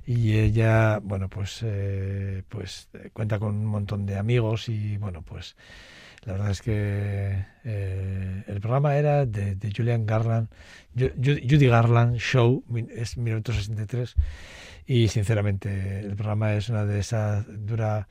y 0.06 0.38
ella, 0.38 1.00
bueno, 1.04 1.28
pues, 1.30 1.60
eh, 1.64 2.44
pues 2.50 2.88
eh, 2.94 3.10
cuenta 3.14 3.40
con 3.40 3.56
un 3.56 3.66
montón 3.66 4.06
de 4.06 4.18
amigos 4.18 4.70
y, 4.70 4.98
bueno, 4.98 5.22
pues 5.22 5.56
la 6.24 6.34
verdad 6.34 6.52
es 6.52 6.62
que 6.62 7.46
eh, 7.66 8.44
el 8.48 8.60
programa 8.62 8.96
era 8.98 9.26
de, 9.26 9.56
de 9.56 9.72
Julian 9.76 10.06
Garland, 10.06 10.48
Ju- 10.96 11.14
Ju- 11.16 11.42
Judy 11.50 11.68
Garland 11.68 12.18
Show, 12.18 12.64
es 12.96 13.18
1963, 13.18 14.16
y 14.88 15.10
sinceramente 15.10 16.00
el 16.00 16.16
programa 16.16 16.54
es 16.54 16.70
una 16.70 16.86
de 16.86 17.00
esas 17.00 17.46
dura 17.48 18.08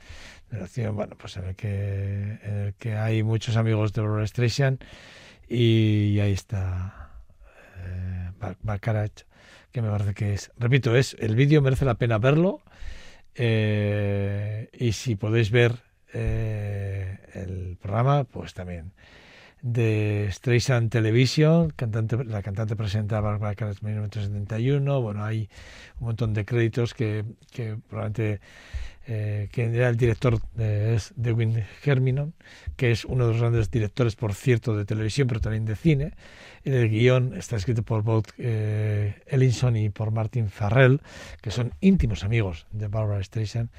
duración, 0.51 0.95
bueno, 0.95 1.17
pues 1.19 1.37
en 1.39 1.47
el 1.47 1.57
que, 1.57 2.39
en 2.43 2.55
el 2.67 2.75
que 2.75 2.95
hay 2.95 3.23
muchos 3.23 3.57
amigos 3.57 3.93
de 3.95 4.03
Barbra 4.03 4.27
Streisand 4.27 4.85
y 5.49 6.21
ahí 6.21 6.33
está 6.33 7.11
eh, 7.79 8.31
que 9.73 9.83
me 9.83 9.91
parece 9.91 10.15
que 10.15 10.35
es, 10.35 10.53
repito, 10.59 10.95
es 10.95 11.17
el 11.19 11.35
vídeo 11.35 11.63
merece 11.63 11.85
la 11.87 11.95
pena 11.95 12.19
verlo 12.19 12.61
eh, 13.35 14.69
y 14.73 14.93
si 14.93 15.17
podéis 15.17 15.51
ver 15.51 15.83
eh, 16.13 17.19
el 17.35 17.77
programa, 17.81 18.25
pues 18.25 18.55
también 18.55 18.93
de 19.67 20.29
Streisand 20.31 20.91
Television, 20.91 21.71
cantante, 21.71 22.25
la 22.25 22.41
cantante 22.41 22.77
presenta 22.77 23.21
Barbara 23.21 23.57
Carrett 23.57 23.79
en 23.83 23.89
1971. 23.89 25.03
Bueno, 25.03 25.25
hay 25.25 25.49
un 25.99 26.07
montón 26.07 26.35
de 26.35 26.45
créditos 26.45 26.95
que, 26.95 27.25
que 27.51 27.77
probablemente 27.89 28.41
eh, 29.09 29.49
era 29.57 29.89
el 29.89 29.97
director 29.97 30.39
eh, 30.57 30.95
es 30.97 31.13
Dewin 31.17 31.65
Herminon, 31.85 32.35
que 32.77 32.93
es 32.93 33.05
uno 33.05 33.27
de 33.27 33.33
los 33.33 33.41
grandes 33.41 33.71
directores, 33.71 34.15
por 34.15 34.35
cierto, 34.35 34.77
de 34.77 34.85
televisión, 34.85 35.27
pero 35.27 35.41
también 35.41 35.65
de 35.65 35.75
cine. 35.75 36.13
El 36.63 36.89
guion 36.89 37.35
está 37.37 37.57
escrito 37.57 37.83
por 37.83 38.03
Bob 38.03 38.25
eh, 38.39 39.17
y 39.29 39.89
por 39.91 40.13
Martin 40.13 40.49
Farrell, 40.49 41.01
que 41.41 41.51
son 41.51 41.73
íntimos 41.81 42.23
amigos 42.23 42.69
de 42.71 42.87
Barbara 42.87 43.23
Streisand. 43.23 43.71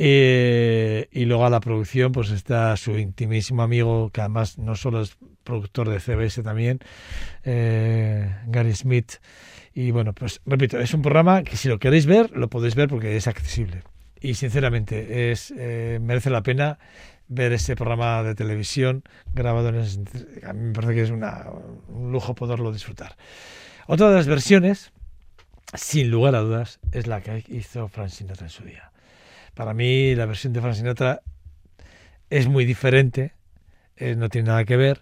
Eh, 0.00 1.08
y 1.10 1.24
luego 1.24 1.44
a 1.44 1.50
la 1.50 1.58
producción 1.58 2.12
pues 2.12 2.30
está 2.30 2.76
su 2.76 2.96
intimísimo 2.96 3.62
amigo, 3.62 4.10
que 4.10 4.20
además 4.20 4.56
no 4.56 4.76
solo 4.76 5.02
es 5.02 5.16
productor 5.42 5.88
de 5.88 5.98
CBS 5.98 6.42
también, 6.42 6.78
eh, 7.44 8.32
Gary 8.46 8.74
Smith. 8.74 9.14
Y 9.74 9.90
bueno, 9.90 10.12
pues 10.12 10.40
repito, 10.46 10.78
es 10.78 10.94
un 10.94 11.02
programa 11.02 11.42
que 11.42 11.56
si 11.56 11.68
lo 11.68 11.78
queréis 11.78 12.06
ver, 12.06 12.30
lo 12.30 12.48
podéis 12.48 12.74
ver 12.74 12.88
porque 12.88 13.16
es 13.16 13.26
accesible. 13.26 13.82
Y 14.20 14.34
sinceramente, 14.34 15.30
es 15.30 15.52
eh, 15.56 15.98
merece 16.00 16.30
la 16.30 16.42
pena 16.42 16.78
ver 17.28 17.52
ese 17.52 17.76
programa 17.76 18.22
de 18.22 18.34
televisión 18.34 19.04
grabado 19.34 19.68
en 19.68 19.76
ese, 19.76 20.00
a 20.44 20.52
mí 20.52 20.68
me 20.68 20.72
parece 20.72 20.94
que 20.94 21.02
es 21.02 21.10
una, 21.10 21.46
un 21.88 22.10
lujo 22.10 22.34
poderlo 22.34 22.72
disfrutar. 22.72 23.16
Otra 23.86 24.08
de 24.10 24.16
las 24.16 24.26
versiones, 24.26 24.92
sin 25.74 26.10
lugar 26.10 26.34
a 26.34 26.40
dudas, 26.40 26.80
es 26.92 27.06
la 27.06 27.20
que 27.20 27.44
hizo 27.48 27.88
Frank 27.88 28.08
Sinatra 28.08 28.46
en 28.46 28.50
su 28.50 28.64
día. 28.64 28.87
Para 29.58 29.74
mí 29.74 30.14
la 30.14 30.24
versión 30.24 30.52
de 30.52 30.60
Frank 30.60 30.74
Sinatra 30.74 31.20
es 32.30 32.46
muy 32.46 32.64
diferente, 32.64 33.32
eh, 33.96 34.14
no 34.14 34.28
tiene 34.28 34.50
nada 34.50 34.64
que 34.64 34.76
ver, 34.76 35.00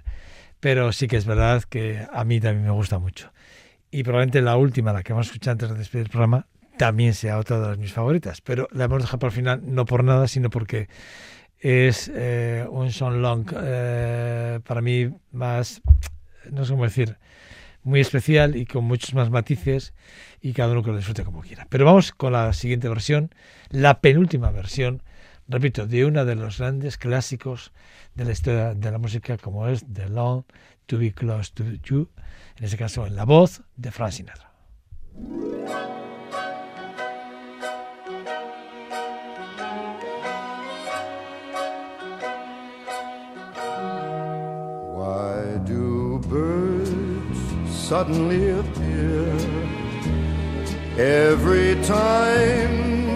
pero 0.61 0.93
sí 0.93 1.09
que 1.09 1.19
es 1.19 1.27
verdad 1.27 1.63
que 1.65 2.07
a 2.11 2.25
mí 2.25 2.41
también 2.41 2.65
me 2.65 2.71
gusta 2.71 2.99
mucho. 2.99 3.35
Y 3.91 4.03
probablemente 4.03 4.41
la 4.41 4.57
última, 4.57 4.95
la 4.95 5.03
que 5.03 5.13
vamos 5.13 5.27
a 5.27 5.33
escuchar 5.33 5.53
antes 5.53 5.69
de 5.69 5.75
despedir 5.75 6.07
el 6.07 6.11
programa, 6.11 6.47
también 6.79 7.13
sea 7.13 7.37
otra 7.37 7.61
de 7.61 7.69
las 7.69 7.77
mis 7.77 7.93
favoritas, 7.93 8.41
pero 8.41 8.67
la 8.73 8.85
hemos 8.85 9.03
dejado 9.03 9.19
para 9.19 9.29
el 9.29 9.35
final 9.35 9.61
no 9.63 9.85
por 9.85 10.03
nada, 10.03 10.27
sino 10.27 10.49
porque 10.49 10.89
es 11.61 12.11
eh, 12.15 12.67
un 12.71 12.93
son 12.93 13.21
long 13.21 13.47
eh, 13.55 14.61
para 14.67 14.81
mí 14.81 15.11
más, 15.33 15.83
no 16.51 16.65
sé 16.65 16.73
cómo 16.73 16.85
decir, 16.85 17.19
muy 17.83 18.01
especial 18.01 18.57
y 18.57 18.65
con 18.65 18.85
muchos 18.85 19.13
más 19.13 19.29
matices 19.29 19.93
y 20.41 20.55
cada 20.55 20.73
uno 20.73 20.83
que 20.83 20.93
lo 20.93 20.97
disfrute 20.97 21.25
como 21.25 21.43
quiera. 21.43 21.67
Pero 21.69 21.85
vamos 21.85 22.13
con 22.13 22.33
la 22.33 22.55
siguiente 22.55 22.89
versión, 22.89 23.31
la 23.71 24.01
penúltima 24.01 24.51
versión, 24.51 25.03
repito, 25.49 25.87
de 25.87 26.05
uno 26.05 26.25
de 26.25 26.35
los 26.35 26.59
grandes 26.59 26.99
clásicos 26.99 27.73
de 28.15 28.25
la 28.25 28.33
historia 28.33 28.75
de 28.75 28.91
la 28.91 28.99
música 28.99 29.37
como 29.39 29.69
es 29.69 29.85
The 29.93 30.09
Long 30.09 30.45
to 30.87 30.99
Be 30.99 31.13
Close 31.13 31.53
to 31.55 31.65
You, 31.85 32.09
en 32.57 32.65
este 32.65 32.77
caso 32.77 33.07
en 33.07 33.17
la 33.17 33.25
voz 33.25 33.63
de 33.77 33.91
Frank 33.91 34.13
Sinatra. 34.13 34.53
Why 44.95 45.59
do 45.65 46.19
birds 46.29 47.39
suddenly 47.71 48.51
appear 48.51 49.37
every 50.99 51.77
time 51.85 53.16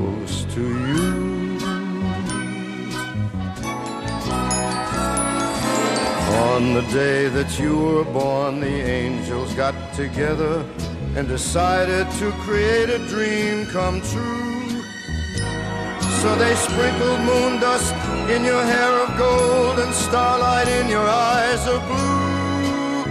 On 6.61 6.75
the 6.75 6.87
day 6.93 7.27
that 7.27 7.57
you 7.59 7.75
were 7.75 8.03
born, 8.03 8.59
the 8.59 8.67
angels 8.67 9.51
got 9.55 9.73
together 9.95 10.63
and 11.15 11.27
decided 11.27 12.07
to 12.19 12.31
create 12.43 12.87
a 12.87 12.99
dream 13.07 13.65
come 13.65 13.99
true. 14.01 14.83
So 16.21 16.35
they 16.35 16.53
sprinkled 16.53 17.21
moon 17.21 17.59
dust 17.59 17.95
in 18.29 18.45
your 18.45 18.63
hair 18.63 18.93
of 19.05 19.17
gold 19.17 19.79
and 19.79 19.91
starlight 19.91 20.67
in 20.67 20.87
your 20.87 21.07
eyes 21.09 21.67
of 21.67 21.81
blue. 21.89 23.05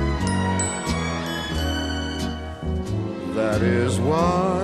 That 3.35 3.63
is 3.63 3.99
why 3.99 4.63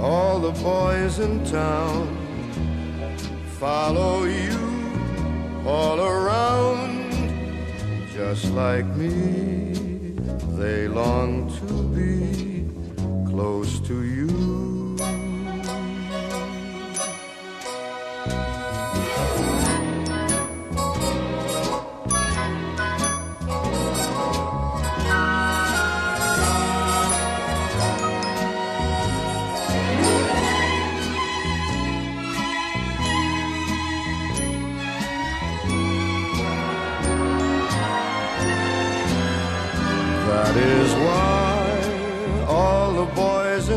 all 0.00 0.38
the 0.38 0.52
boys 0.62 1.18
in 1.18 1.44
town 1.44 2.06
follow 3.58 4.26
you 4.26 4.58
all 5.66 5.98
around. 6.00 6.99
Just 8.20 8.52
like 8.52 8.84
me, 8.98 9.72
they 10.58 10.88
long 10.88 11.48
to 11.56 11.72
be 11.96 12.68
close 13.30 13.80
to 13.88 14.04
you. 14.04 14.49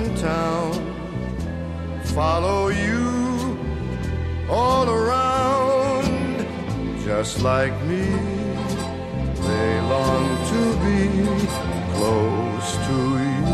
Boys 0.04 0.10
in 0.10 0.16
town 0.18 0.74
follow 2.16 2.70
you 2.70 3.58
all 4.50 4.90
around, 4.90 6.46
just 7.04 7.42
like 7.42 7.74
me. 7.84 8.06
They 9.48 9.82
long 9.82 10.38
to 10.52 10.76
be 10.86 11.08
close 11.96 12.78
to 12.88 12.98
you, 13.28 13.50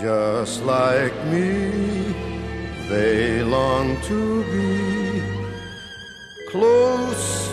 just 0.00 0.62
like 0.62 1.14
me. 1.26 2.14
They 2.88 3.42
long 3.42 4.00
to 4.02 4.44
be 4.52 5.22
close 6.50 7.43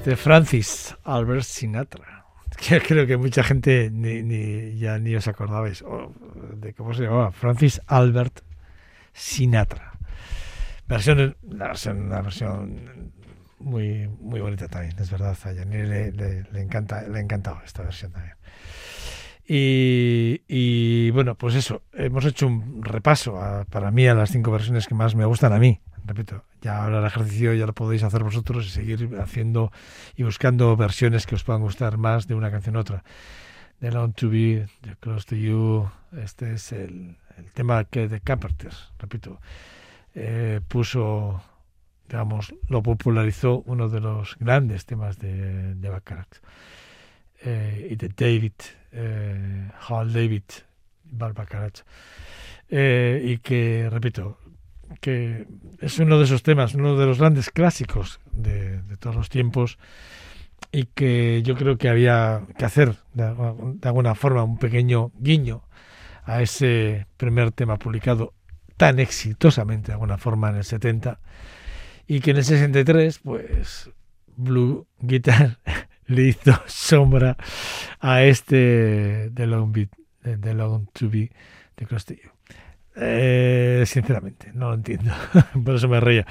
Este 0.00 0.16
Francis 0.16 0.96
Albert 1.04 1.42
Sinatra, 1.42 2.24
que 2.56 2.80
creo 2.80 3.06
que 3.06 3.18
mucha 3.18 3.42
gente 3.42 3.90
ni, 3.92 4.22
ni- 4.22 4.78
ya 4.78 4.98
ni 4.98 5.14
os 5.14 5.28
acordabais 5.28 5.84
de 6.56 6.72
cómo 6.74 6.94
se 6.94 7.02
llamaba, 7.02 7.32
Francis 7.32 7.80
Albert 7.86 8.40
Sinatra. 9.12 9.92
Versión, 10.88 11.36
la 11.50 11.68
versión, 11.68 12.00
una 12.06 12.22
versión 12.22 13.12
muy, 13.58 14.08
muy 14.08 14.40
bonita 14.40 14.68
también, 14.68 14.94
es 14.98 15.10
verdad, 15.10 15.36
a 15.44 15.52
Yanir 15.52 15.86
le, 15.86 16.12
le- 16.12 16.42
le 16.50 16.60
encanta, 16.62 17.02
le 17.02 17.18
ha 17.18 17.20
encantado 17.20 17.60
esta 17.64 17.82
versión 17.82 18.10
también. 18.12 18.34
Y, 19.46 20.42
y, 20.48 21.10
bueno, 21.10 21.34
pues 21.34 21.56
eso, 21.56 21.82
hemos 21.92 22.24
hecho 22.24 22.46
un 22.46 22.82
repaso 22.82 23.38
a- 23.38 23.64
para 23.66 23.90
mí 23.90 24.06
a 24.08 24.14
las 24.14 24.30
cinco 24.30 24.50
versiones 24.50 24.86
que 24.86 24.94
más 24.94 25.14
me 25.14 25.26
gustan 25.26 25.52
a 25.52 25.58
mí. 25.58 25.80
Repito, 26.04 26.44
ya 26.60 26.82
ahora 26.82 26.98
el 27.00 27.06
ejercicio 27.06 27.54
ya 27.54 27.66
lo 27.66 27.74
podéis 27.74 28.02
hacer 28.02 28.22
vosotros 28.24 28.66
y 28.66 28.70
seguir 28.70 29.18
haciendo 29.20 29.70
y 30.16 30.22
buscando 30.22 30.76
versiones 30.76 31.26
que 31.26 31.34
os 31.34 31.44
puedan 31.44 31.62
gustar 31.62 31.96
más 31.98 32.26
de 32.26 32.34
una 32.34 32.50
canción 32.50 32.76
a 32.76 32.80
otra. 32.80 33.04
The 33.80 33.90
Long 33.90 34.12
to 34.14 34.28
Be, 34.28 34.66
The 34.82 34.96
Close 35.00 35.26
to 35.28 35.36
You, 35.36 35.88
este 36.22 36.54
es 36.54 36.72
el, 36.72 37.16
el 37.38 37.52
tema 37.54 37.84
que 37.84 38.08
de 38.08 38.20
Carpenters, 38.20 38.92
repito, 38.98 39.40
eh, 40.14 40.60
puso, 40.68 41.42
digamos, 42.08 42.54
lo 42.68 42.82
popularizó 42.82 43.62
uno 43.66 43.88
de 43.88 44.00
los 44.00 44.36
grandes 44.38 44.84
temas 44.84 45.18
de, 45.18 45.74
de 45.74 45.88
Baccarat. 45.88 46.28
Eh, 47.42 47.88
y 47.92 47.96
de 47.96 48.08
David, 48.10 48.52
eh, 48.92 49.70
Hal 49.88 50.12
David, 50.12 50.42
Barbara 51.04 51.44
Baccarat. 51.44 51.78
eh, 52.68 53.22
y 53.24 53.38
que, 53.38 53.88
repito, 53.90 54.38
que 55.00 55.46
es 55.80 55.98
uno 55.98 56.18
de 56.18 56.24
esos 56.24 56.42
temas, 56.42 56.74
uno 56.74 56.96
de 56.96 57.06
los 57.06 57.18
grandes 57.18 57.50
clásicos 57.50 58.20
de, 58.32 58.82
de 58.82 58.96
todos 58.96 59.16
los 59.16 59.28
tiempos 59.28 59.78
y 60.72 60.84
que 60.86 61.42
yo 61.42 61.56
creo 61.56 61.78
que 61.78 61.88
había 61.88 62.42
que 62.58 62.64
hacer 62.64 62.96
de, 63.14 63.24
algu- 63.24 63.78
de 63.80 63.88
alguna 63.88 64.14
forma 64.14 64.42
un 64.44 64.58
pequeño 64.58 65.10
guiño 65.18 65.62
a 66.24 66.42
ese 66.42 67.06
primer 67.16 67.50
tema 67.52 67.76
publicado 67.78 68.34
tan 68.76 68.98
exitosamente 68.98 69.88
de 69.88 69.92
alguna 69.94 70.18
forma 70.18 70.50
en 70.50 70.56
el 70.56 70.64
70 70.64 71.18
y 72.06 72.20
que 72.20 72.32
en 72.32 72.38
el 72.38 72.44
63 72.44 73.18
pues 73.20 73.90
Blue 74.36 74.86
Guitar 74.98 75.58
le 76.06 76.28
hizo 76.28 76.52
sombra 76.66 77.36
a 78.00 78.22
este 78.24 79.30
The 79.34 79.46
Long, 79.46 79.72
Beat, 79.72 79.90
The 80.22 80.54
Long 80.54 80.88
to 80.92 81.08
Be 81.08 81.30
de 81.76 81.86
Castillo. 81.86 82.32
Eh, 82.96 83.84
sinceramente, 83.86 84.50
no 84.54 84.68
lo 84.68 84.74
entiendo. 84.74 85.12
Por 85.64 85.74
eso 85.76 85.88
me 85.88 86.00
reía. 86.00 86.26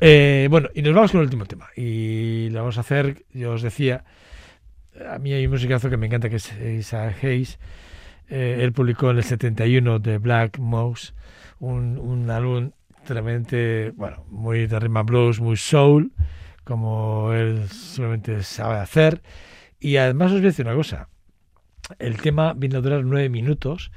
Eh, 0.00 0.48
bueno, 0.50 0.68
y 0.74 0.82
nos 0.82 0.94
vamos 0.94 1.10
con 1.12 1.20
el 1.20 1.26
último 1.26 1.46
tema. 1.46 1.68
Y 1.76 2.50
lo 2.50 2.60
vamos 2.60 2.78
a 2.78 2.80
hacer, 2.80 3.24
yo 3.32 3.52
os 3.52 3.62
decía, 3.62 4.04
a 5.10 5.18
mí 5.18 5.32
hay 5.32 5.46
un 5.46 5.52
musicazo 5.52 5.90
que 5.90 5.96
me 5.96 6.06
encanta 6.06 6.28
que 6.28 6.36
es 6.36 6.52
Isaac 6.60 7.22
Hayes. 7.22 7.58
Eh, 8.28 8.58
él 8.60 8.72
publicó 8.72 9.10
en 9.10 9.18
el 9.18 9.24
71 9.24 9.98
de 10.00 10.18
Black 10.18 10.58
Mouse 10.58 11.14
un, 11.60 11.98
un 11.98 12.28
álbum 12.30 12.72
tremendamente, 13.04 13.92
bueno, 13.96 14.24
muy 14.28 14.66
de 14.66 14.76
and 14.76 15.04
blues, 15.06 15.40
muy 15.40 15.56
soul, 15.56 16.12
como 16.64 17.32
él 17.32 17.68
solamente 17.70 18.42
sabe 18.42 18.78
hacer. 18.78 19.22
Y 19.78 19.96
además 19.96 20.32
os 20.32 20.38
voy 20.38 20.46
a 20.46 20.50
decir 20.50 20.66
una 20.66 20.74
cosa. 20.74 21.08
El 21.98 22.20
tema 22.20 22.52
vino 22.54 22.78
a 22.78 22.80
durar 22.80 23.04
nueve 23.04 23.28
minutos. 23.28 23.92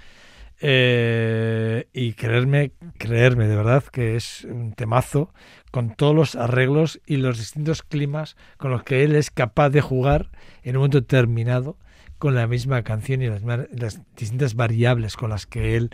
Eh, 0.62 1.88
y 1.94 2.14
creerme, 2.14 2.74
creerme 2.98 3.48
de 3.48 3.56
verdad 3.56 3.84
que 3.84 4.16
es 4.16 4.44
un 4.44 4.74
temazo 4.74 5.34
con 5.72 5.96
todos 5.96 6.16
los 6.16 6.36
arreglos 6.36 7.00
y 7.06 7.18
los 7.18 7.38
distintos 7.38 7.82
climas 7.82 8.36
con 8.58 8.72
los 8.72 8.84
que 8.84 9.04
él 9.04 9.16
es 9.16 9.32
capaz 9.32 9.70
de 9.70 9.82
jugar 9.82 10.30
en 10.64 10.76
un 10.76 10.82
momento 10.82 11.00
determinado 11.00 11.78
con 12.18 12.36
la 12.36 12.48
misma 12.48 12.84
canción 12.84 13.22
y 13.22 13.28
las, 13.28 14.02
distintas 14.18 14.56
variables 14.56 15.16
con 15.16 15.30
las 15.30 15.46
que 15.46 15.78
él 15.78 15.90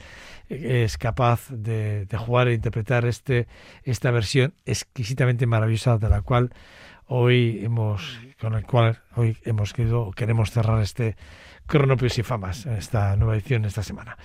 eh, 0.50 0.84
es 0.84 0.98
capaz 0.98 1.48
de, 1.52 2.08
de 2.08 2.18
jugar 2.18 2.48
e 2.48 2.56
interpretar 2.56 3.06
este, 3.06 3.48
esta 3.84 4.10
versión 4.10 4.56
exquisitamente 4.66 5.46
maravillosa 5.46 6.00
de 6.00 6.10
la 6.10 6.22
cual 6.22 6.52
hoy 7.08 7.60
hemos 7.64 8.20
con 8.40 8.56
el 8.56 8.66
cual 8.66 9.00
hoy 9.16 9.38
hemos 9.44 9.74
querido 9.74 10.12
queremos 10.12 10.50
cerrar 10.50 10.82
este 10.82 11.16
Cronopios 11.68 12.18
y 12.18 12.24
Famas 12.24 12.66
en 12.66 12.74
esta 12.74 13.16
nueva 13.16 13.36
edición 13.36 13.66
esta 13.66 13.84
semana. 13.84 14.18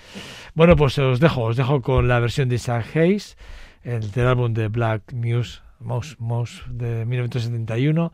Bueno, 0.53 0.75
pues 0.75 0.97
os 0.99 1.19
dejo, 1.19 1.43
os 1.43 1.57
dejo 1.57 1.81
con 1.81 2.07
la 2.07 2.19
versión 2.19 2.49
de 2.49 2.55
Isaac 2.55 2.95
Hayes, 2.95 3.37
el 3.83 4.11
del 4.11 4.27
álbum 4.27 4.53
de 4.53 4.67
Black 4.67 5.13
Muse, 5.13 5.61
Mouse, 5.79 6.15
Mouse 6.19 6.63
de 6.69 7.05
1971, 7.05 8.13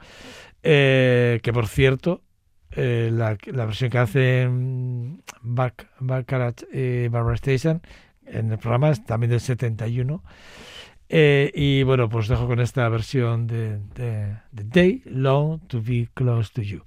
eh, 0.63 1.39
que 1.43 1.53
por 1.53 1.67
cierto, 1.67 2.21
eh, 2.71 3.09
la, 3.11 3.37
la 3.45 3.65
versión 3.65 3.89
que 3.89 3.97
hace 3.97 4.47
mm, 4.47 5.19
Back, 5.41 5.87
Baccarat 5.99 6.63
y 6.71 7.07
Barbara 7.07 7.35
Station 7.35 7.81
en 8.25 8.51
el 8.51 8.57
programa 8.57 8.89
es 8.89 9.03
también 9.05 9.31
del 9.31 9.41
71. 9.41 10.23
Eh, 11.09 11.51
y 11.55 11.83
bueno, 11.83 12.09
pues 12.09 12.27
dejo 12.27 12.47
con 12.47 12.59
esta 12.59 12.87
versión 12.89 13.47
de, 13.47 13.79
de, 13.95 14.37
de 14.51 14.63
Day 14.65 15.03
Long 15.05 15.61
to 15.67 15.81
Be 15.81 16.09
Close 16.13 16.51
to 16.53 16.61
You 16.61 16.83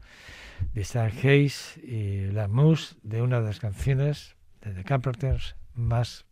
de 0.72 0.80
Isaac 0.80 1.14
Hayes 1.24 1.78
y 1.78 2.26
la 2.32 2.48
Moose 2.48 2.96
de 3.02 3.22
una 3.22 3.40
de 3.40 3.46
las 3.46 3.60
canciones 3.60 4.36
de 4.62 4.72
The 4.72 4.84
Carpenters 4.84 5.56
más 5.74 6.26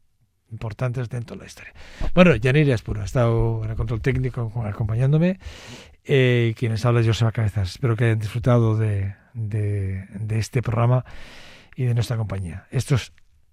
importantes 0.51 1.09
dentro 1.09 1.37
de 1.37 1.43
la 1.43 1.47
historia. 1.47 1.72
Bueno, 2.14 2.35
Yanira 2.37 2.74
Espuro 2.74 3.03
ha 3.03 3.05
estado 3.05 3.62
en 3.64 3.70
el 3.70 3.76
control 3.76 4.01
técnico 4.01 4.53
acompañándome 4.64 5.39
eh, 6.05 6.55
quienes 6.57 6.85
habla 6.85 7.05
Joseba 7.05 7.33
Cabezas. 7.33 7.70
Espero 7.70 7.97
que 7.97 8.05
hayan 8.05 8.18
disfrutado 8.18 8.76
de, 8.76 9.14
de, 9.35 10.07
de 10.12 10.39
este 10.39 10.62
programa 10.62 11.05
y 11.76 11.85
de 11.85 11.95
nuestra 11.95 12.16
compañía. 12.16 12.66
Esto 12.70 12.95
es 12.95 13.12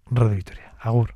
Radio 0.10 0.36
Victoria. 0.36 0.74
Agur. 0.80 1.16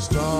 Stars 0.00 0.39